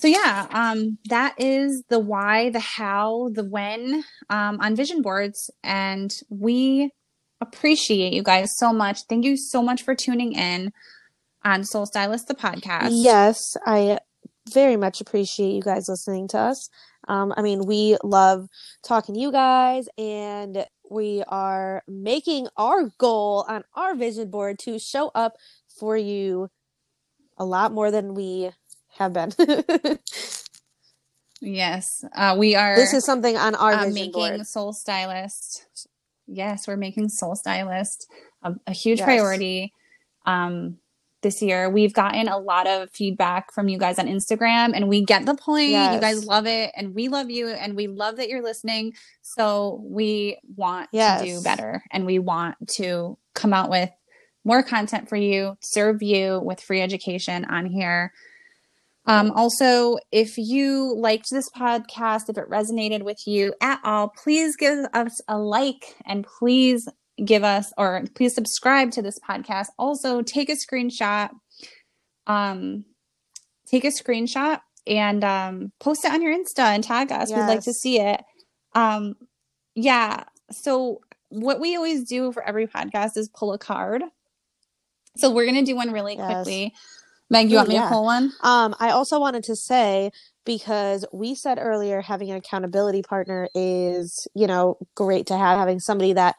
So 0.00 0.08
yeah, 0.08 0.46
um, 0.50 0.96
that 1.10 1.34
is 1.36 1.84
the 1.90 1.98
why, 1.98 2.48
the 2.48 2.58
how, 2.58 3.28
the 3.34 3.44
when 3.44 4.02
um, 4.30 4.58
on 4.58 4.74
vision 4.74 5.02
boards, 5.02 5.50
and 5.62 6.10
we 6.30 6.90
appreciate 7.42 8.14
you 8.14 8.22
guys 8.22 8.56
so 8.56 8.72
much. 8.72 9.02
Thank 9.10 9.26
you 9.26 9.36
so 9.36 9.62
much 9.62 9.82
for 9.82 9.94
tuning 9.94 10.32
in 10.32 10.72
on 11.44 11.64
Soul 11.64 11.84
Stylist 11.84 12.28
the 12.28 12.34
podcast. 12.34 12.88
Yes, 12.92 13.58
I 13.66 13.98
very 14.50 14.78
much 14.78 15.02
appreciate 15.02 15.52
you 15.52 15.60
guys 15.60 15.86
listening 15.86 16.28
to 16.28 16.38
us. 16.38 16.70
Um, 17.06 17.34
I 17.36 17.42
mean, 17.42 17.66
we 17.66 17.98
love 18.02 18.46
talking 18.82 19.14
to 19.16 19.20
you 19.20 19.30
guys, 19.30 19.86
and 19.98 20.64
we 20.90 21.22
are 21.28 21.82
making 21.86 22.48
our 22.56 22.90
goal 22.96 23.44
on 23.46 23.64
our 23.74 23.94
vision 23.94 24.30
board 24.30 24.58
to 24.60 24.78
show 24.78 25.10
up 25.14 25.36
for 25.78 25.94
you 25.94 26.48
a 27.36 27.44
lot 27.44 27.72
more 27.72 27.90
than 27.90 28.14
we 28.14 28.50
have 29.00 29.12
been. 29.14 29.32
yes, 31.40 32.04
uh, 32.14 32.36
we 32.38 32.54
are. 32.54 32.76
This 32.76 32.92
is 32.94 33.04
something 33.04 33.36
on 33.36 33.54
our 33.54 33.72
uh, 33.72 33.86
making 33.88 34.12
board. 34.12 34.46
Soul 34.46 34.72
Stylist. 34.72 35.66
Yes, 36.26 36.68
we're 36.68 36.76
making 36.76 37.08
Soul 37.08 37.34
Stylist 37.34 38.06
a, 38.42 38.54
a 38.66 38.72
huge 38.72 38.98
Yes. 38.98 39.06
priority. 39.06 39.72
Um, 40.26 40.78
this 41.22 41.42
year. 41.42 41.68
We've 41.68 41.92
gotten 41.92 42.28
a 42.28 42.38
lot 42.38 42.66
of 42.66 42.90
feedback 42.92 43.52
from 43.52 43.68
you 43.68 43.76
guys 43.78 43.98
on 43.98 44.06
Instagram, 44.06 44.72
and 44.74 44.88
we 44.88 45.04
get 45.04 45.26
the 45.26 45.34
point. 45.34 45.68
You 45.68 46.00
guys 46.00 46.24
love 46.24 46.46
it, 46.46 46.70
and 46.74 46.94
we 46.94 47.08
love 47.08 47.28
you, 47.28 47.48
and 47.48 47.76
we 47.76 47.88
love 47.88 48.16
that 48.16 48.30
you're 48.30 48.42
listening. 48.42 48.94
So 49.20 49.82
we 49.84 50.38
want 50.56 50.88
Yes. 50.92 51.20
to 51.20 51.26
do 51.26 51.42
better, 51.42 51.82
and 51.90 52.06
we 52.06 52.18
want 52.18 52.56
to 52.76 53.18
come 53.34 53.52
out 53.52 53.68
with 53.68 53.90
more 54.44 54.62
content 54.62 55.10
for 55.10 55.16
you, 55.16 55.58
serve 55.60 56.02
you 56.02 56.40
with 56.42 56.58
free 56.58 56.80
education 56.80 57.44
on 57.44 57.66
here. 57.66 58.14
Um, 59.06 59.30
also, 59.32 59.96
if 60.12 60.36
you 60.36 60.94
liked 60.96 61.26
this 61.30 61.48
podcast, 61.50 62.28
if 62.28 62.36
it 62.38 62.48
resonated 62.48 63.02
with 63.02 63.18
you 63.26 63.54
at 63.60 63.80
all, 63.82 64.08
please 64.08 64.56
give 64.56 64.84
us 64.92 65.20
a 65.26 65.38
like 65.38 65.96
and 66.06 66.24
please 66.38 66.86
give 67.24 67.42
us 67.42 67.72
or 67.76 68.04
please 68.14 68.34
subscribe 68.34 68.90
to 68.92 69.02
this 69.02 69.18
podcast. 69.18 69.68
Also, 69.78 70.22
take 70.22 70.48
a 70.48 70.54
screenshot. 70.54 71.30
Um, 72.26 72.84
take 73.66 73.84
a 73.84 73.88
screenshot 73.88 74.60
and 74.86 75.24
um, 75.24 75.72
post 75.80 76.04
it 76.04 76.12
on 76.12 76.22
your 76.22 76.36
Insta 76.36 76.60
and 76.60 76.84
tag 76.84 77.10
us. 77.10 77.30
We'd 77.30 77.40
like 77.46 77.62
to 77.64 77.72
see 77.72 78.00
it. 78.00 78.22
Um, 78.74 79.14
yeah. 79.74 80.24
So 80.52 81.00
what 81.30 81.60
we 81.60 81.76
always 81.76 82.04
do 82.04 82.32
for 82.32 82.42
every 82.42 82.66
podcast 82.66 83.16
is 83.16 83.28
pull 83.28 83.52
a 83.52 83.58
card. 83.58 84.02
So 85.16 85.30
we're 85.30 85.46
gonna 85.46 85.62
do 85.64 85.74
one 85.76 85.90
really 85.92 86.16
Yes. 86.16 86.26
quickly. 86.44 86.74
Meg, 87.30 87.48
you 87.48 87.54
Ooh, 87.54 87.58
want 87.58 87.68
me 87.68 87.74
yeah. 87.76 87.84
to 87.84 87.88
pull 87.88 88.04
one? 88.04 88.32
Um, 88.42 88.74
I 88.80 88.90
also 88.90 89.20
wanted 89.20 89.44
to 89.44 89.56
say 89.56 90.10
because 90.44 91.04
we 91.12 91.34
said 91.34 91.58
earlier 91.60 92.00
having 92.00 92.30
an 92.30 92.36
accountability 92.36 93.02
partner 93.02 93.48
is, 93.54 94.26
you 94.34 94.46
know, 94.46 94.78
great 94.96 95.26
to 95.28 95.36
have 95.36 95.58
having 95.58 95.78
somebody 95.78 96.12
that 96.12 96.34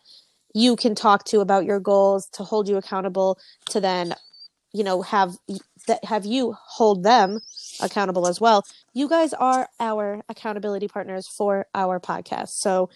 you 0.53 0.75
can 0.75 0.95
talk 0.95 1.23
to 1.25 1.39
about 1.39 1.65
your 1.65 1.79
goals 1.79 2.27
to 2.33 2.43
hold 2.43 2.67
you 2.67 2.75
accountable 2.75 3.39
to 3.69 3.79
then, 3.79 4.13
you 4.73 4.83
know, 4.83 5.01
have 5.01 5.35
that 5.87 6.03
have 6.03 6.25
you 6.25 6.55
hold 6.61 7.03
them 7.03 7.39
accountable 7.81 8.27
as 8.27 8.41
well. 8.41 8.65
You 8.93 9.07
guys 9.07 9.33
are 9.33 9.69
our 9.79 10.21
accountability 10.27 10.89
partners 10.89 11.25
for 11.27 11.67
our 11.73 11.99
podcast. 11.99 12.49
So 12.49 12.89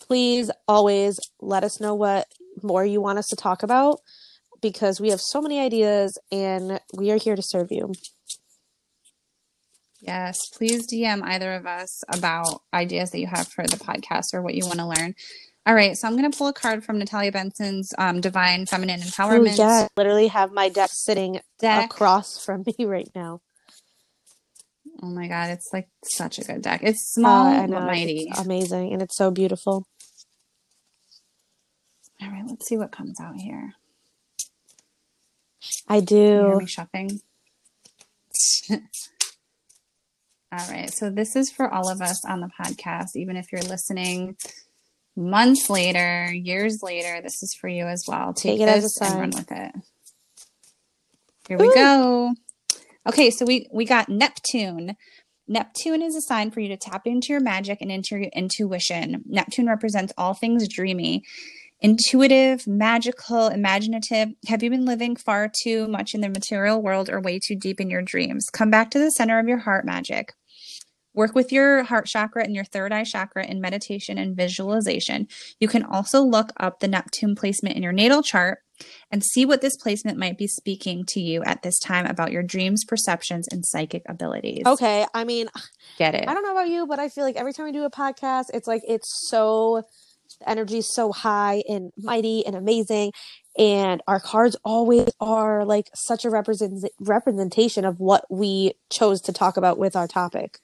please 0.00 0.50
always 0.66 1.20
let 1.40 1.62
us 1.62 1.80
know 1.80 1.94
what 1.94 2.26
more 2.62 2.84
you 2.84 3.00
want 3.00 3.18
us 3.18 3.28
to 3.28 3.36
talk 3.36 3.62
about 3.62 4.00
because 4.60 5.00
we 5.00 5.10
have 5.10 5.20
so 5.20 5.40
many 5.40 5.58
ideas 5.60 6.18
and 6.30 6.80
we 6.96 7.10
are 7.10 7.18
here 7.18 7.36
to 7.36 7.42
serve 7.42 7.70
you. 7.70 7.92
Yes, 10.00 10.48
please 10.48 10.86
DM 10.90 11.22
either 11.22 11.52
of 11.52 11.66
us 11.66 12.02
about 12.12 12.62
ideas 12.72 13.10
that 13.10 13.20
you 13.20 13.26
have 13.26 13.48
for 13.48 13.66
the 13.66 13.76
podcast 13.76 14.32
or 14.32 14.40
what 14.40 14.54
you 14.54 14.64
want 14.66 14.78
to 14.78 14.86
learn. 14.86 15.14
All 15.66 15.74
right, 15.74 15.94
so 15.94 16.08
I'm 16.08 16.16
going 16.16 16.30
to 16.30 16.36
pull 16.36 16.48
a 16.48 16.54
card 16.54 16.84
from 16.84 16.98
Natalia 16.98 17.30
Benson's 17.30 17.92
um, 17.98 18.22
Divine 18.22 18.64
Feminine 18.64 19.00
Empowerment 19.00 19.58
yeah, 19.58 19.86
I 19.86 19.88
literally 19.96 20.28
have 20.28 20.52
my 20.52 20.70
deck 20.70 20.88
sitting 20.90 21.40
deck. 21.58 21.84
across 21.92 22.42
from 22.42 22.64
me 22.78 22.86
right 22.86 23.10
now. 23.14 23.42
Oh 25.02 25.10
my 25.10 25.28
god, 25.28 25.50
it's 25.50 25.68
like 25.72 25.88
such 26.04 26.38
a 26.38 26.44
good 26.44 26.62
deck. 26.62 26.80
It's 26.82 27.12
small 27.12 27.46
Uh, 27.46 27.66
know, 27.66 27.80
mighty. 27.80 28.28
It's 28.30 28.40
amazing 28.40 28.92
and 28.92 29.02
it's 29.02 29.16
so 29.16 29.30
beautiful. 29.30 29.86
All 32.22 32.30
right, 32.30 32.44
let's 32.46 32.66
see 32.66 32.76
what 32.76 32.90
comes 32.90 33.20
out 33.20 33.36
here. 33.36 33.74
I 35.88 36.00
do. 36.00 36.60
shuffling? 36.66 37.20
all 38.70 38.80
right, 40.70 40.92
so 40.92 41.10
this 41.10 41.36
is 41.36 41.50
for 41.50 41.72
all 41.72 41.90
of 41.90 42.00
us 42.00 42.24
on 42.24 42.40
the 42.40 42.50
podcast, 42.60 43.16
even 43.16 43.36
if 43.36 43.52
you're 43.52 43.62
listening 43.62 44.36
months 45.16 45.68
later, 45.68 46.32
years 46.32 46.82
later, 46.82 47.20
this 47.22 47.42
is 47.42 47.54
for 47.60 47.68
you 47.68 47.86
as 47.86 48.04
well. 48.06 48.32
Take, 48.32 48.58
Take 48.58 48.60
it 48.62 48.68
as 48.68 48.78
a 48.78 48.82
this 48.82 49.00
and 49.00 49.20
run 49.20 49.30
with 49.30 49.52
it. 49.52 49.72
Here 51.48 51.58
we 51.58 51.74
go. 51.74 52.34
Okay, 53.08 53.30
so 53.30 53.44
we 53.44 53.68
we 53.72 53.84
got 53.84 54.08
Neptune. 54.08 54.96
Neptune 55.48 56.02
is 56.02 56.14
a 56.14 56.20
sign 56.20 56.52
for 56.52 56.60
you 56.60 56.68
to 56.68 56.76
tap 56.76 57.06
into 57.06 57.32
your 57.32 57.40
magic 57.40 57.78
and 57.80 57.90
into 57.90 58.16
your 58.16 58.30
intuition. 58.32 59.24
Neptune 59.26 59.66
represents 59.66 60.12
all 60.16 60.32
things 60.32 60.68
dreamy, 60.68 61.24
intuitive, 61.80 62.66
magical, 62.66 63.48
imaginative. 63.48 64.28
Have 64.46 64.62
you 64.62 64.70
been 64.70 64.84
living 64.84 65.16
far 65.16 65.50
too 65.62 65.88
much 65.88 66.14
in 66.14 66.20
the 66.20 66.28
material 66.28 66.82
world 66.82 67.08
or 67.08 67.20
way 67.20 67.38
too 67.38 67.56
deep 67.56 67.80
in 67.80 67.90
your 67.90 68.02
dreams? 68.02 68.46
Come 68.52 68.70
back 68.70 68.90
to 68.90 68.98
the 68.98 69.10
center 69.10 69.38
of 69.38 69.48
your 69.48 69.58
heart 69.58 69.84
magic. 69.84 70.34
Work 71.12 71.34
with 71.34 71.50
your 71.50 71.82
heart 71.82 72.06
chakra 72.06 72.44
and 72.44 72.54
your 72.54 72.64
third 72.64 72.92
eye 72.92 73.04
chakra 73.04 73.44
in 73.44 73.60
meditation 73.60 74.16
and 74.16 74.36
visualization. 74.36 75.26
You 75.58 75.66
can 75.66 75.82
also 75.82 76.22
look 76.22 76.50
up 76.58 76.78
the 76.78 76.88
Neptune 76.88 77.34
placement 77.34 77.76
in 77.76 77.82
your 77.82 77.92
natal 77.92 78.22
chart 78.22 78.58
and 79.10 79.24
see 79.24 79.44
what 79.44 79.60
this 79.60 79.76
placement 79.76 80.18
might 80.18 80.38
be 80.38 80.46
speaking 80.46 81.04
to 81.08 81.20
you 81.20 81.42
at 81.42 81.62
this 81.62 81.78
time 81.80 82.06
about 82.06 82.30
your 82.30 82.42
dreams, 82.42 82.84
perceptions, 82.84 83.48
and 83.50 83.66
psychic 83.66 84.02
abilities. 84.08 84.64
Okay, 84.64 85.04
I 85.12 85.24
mean, 85.24 85.48
Get 85.98 86.14
it? 86.14 86.28
I 86.28 86.32
don't 86.32 86.44
know 86.44 86.52
about 86.52 86.68
you, 86.68 86.86
but 86.86 86.98
I 86.98 87.08
feel 87.08 87.24
like 87.24 87.36
every 87.36 87.52
time 87.52 87.66
we 87.66 87.72
do 87.72 87.84
a 87.84 87.90
podcast, 87.90 88.44
it's 88.54 88.68
like 88.68 88.82
it's 88.86 89.28
so 89.28 89.82
the 90.40 90.50
energy 90.50 90.78
is 90.78 90.92
so 90.92 91.12
high 91.12 91.62
and 91.68 91.92
mighty 91.98 92.44
and 92.46 92.56
amazing. 92.56 93.12
And 93.58 94.02
our 94.06 94.20
cards 94.20 94.56
always 94.64 95.10
are 95.20 95.64
like 95.64 95.88
such 95.94 96.24
a 96.24 96.30
represent 96.30 96.84
representation 97.00 97.84
of 97.84 98.00
what 98.00 98.24
we 98.30 98.74
chose 98.90 99.20
to 99.22 99.32
talk 99.32 99.56
about 99.56 99.78
with 99.78 99.96
our 99.96 100.08
topic. 100.08 100.58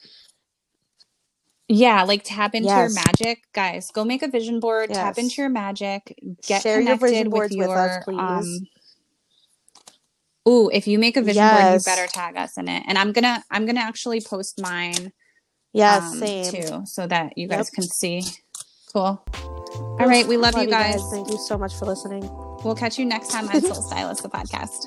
Yeah, 1.68 2.04
like 2.04 2.22
tap 2.24 2.54
into 2.54 2.68
your 2.68 2.88
magic, 2.90 3.42
guys. 3.52 3.90
Go 3.92 4.04
make 4.04 4.22
a 4.22 4.28
vision 4.28 4.60
board. 4.60 4.90
Tap 4.90 5.18
into 5.18 5.42
your 5.42 5.50
magic. 5.50 6.16
Get 6.46 6.62
Share 6.62 6.76
your 6.80 6.96
connected 6.96 7.10
vision 7.10 7.30
with 7.30 7.32
boards 7.32 7.56
your. 7.56 7.68
with 7.68 7.76
us, 7.76 7.98
please. 8.04 8.18
um, 8.20 8.68
ooh, 10.48 10.70
if 10.72 10.86
you 10.86 10.98
make 10.98 11.16
a 11.16 11.22
vision 11.22 11.48
board, 11.50 11.64
you 11.74 11.80
better 11.84 12.06
tag 12.06 12.36
us 12.36 12.56
in 12.56 12.68
it. 12.68 12.84
And 12.86 12.96
I'm 12.98 13.12
gonna, 13.12 13.44
I'm 13.50 13.66
gonna 13.66 13.80
actually 13.80 14.20
post 14.20 14.60
mine 14.60 15.12
Yes, 15.72 16.04
um, 16.12 16.18
same. 16.20 16.52
too, 16.52 16.82
so 16.86 17.06
that 17.08 17.36
you 17.36 17.48
guys 17.48 17.66
Yep. 17.66 17.74
can 17.74 17.88
see. 17.88 18.22
Cool. 18.92 19.24
All 19.98 20.06
right, 20.06 20.26
we 20.26 20.36
love, 20.36 20.56
you 20.58 20.66
guys. 20.66 21.02
Thank 21.10 21.30
you 21.30 21.38
so 21.38 21.56
much 21.56 21.74
for 21.74 21.86
listening. 21.86 22.28
We'll 22.62 22.74
catch 22.74 22.98
you 22.98 23.04
next 23.04 23.28
time 23.28 23.48
on 23.48 23.60
Soul 23.62 23.74
Stylist, 23.74 24.22
the 24.22 24.28
podcast. 24.28 24.86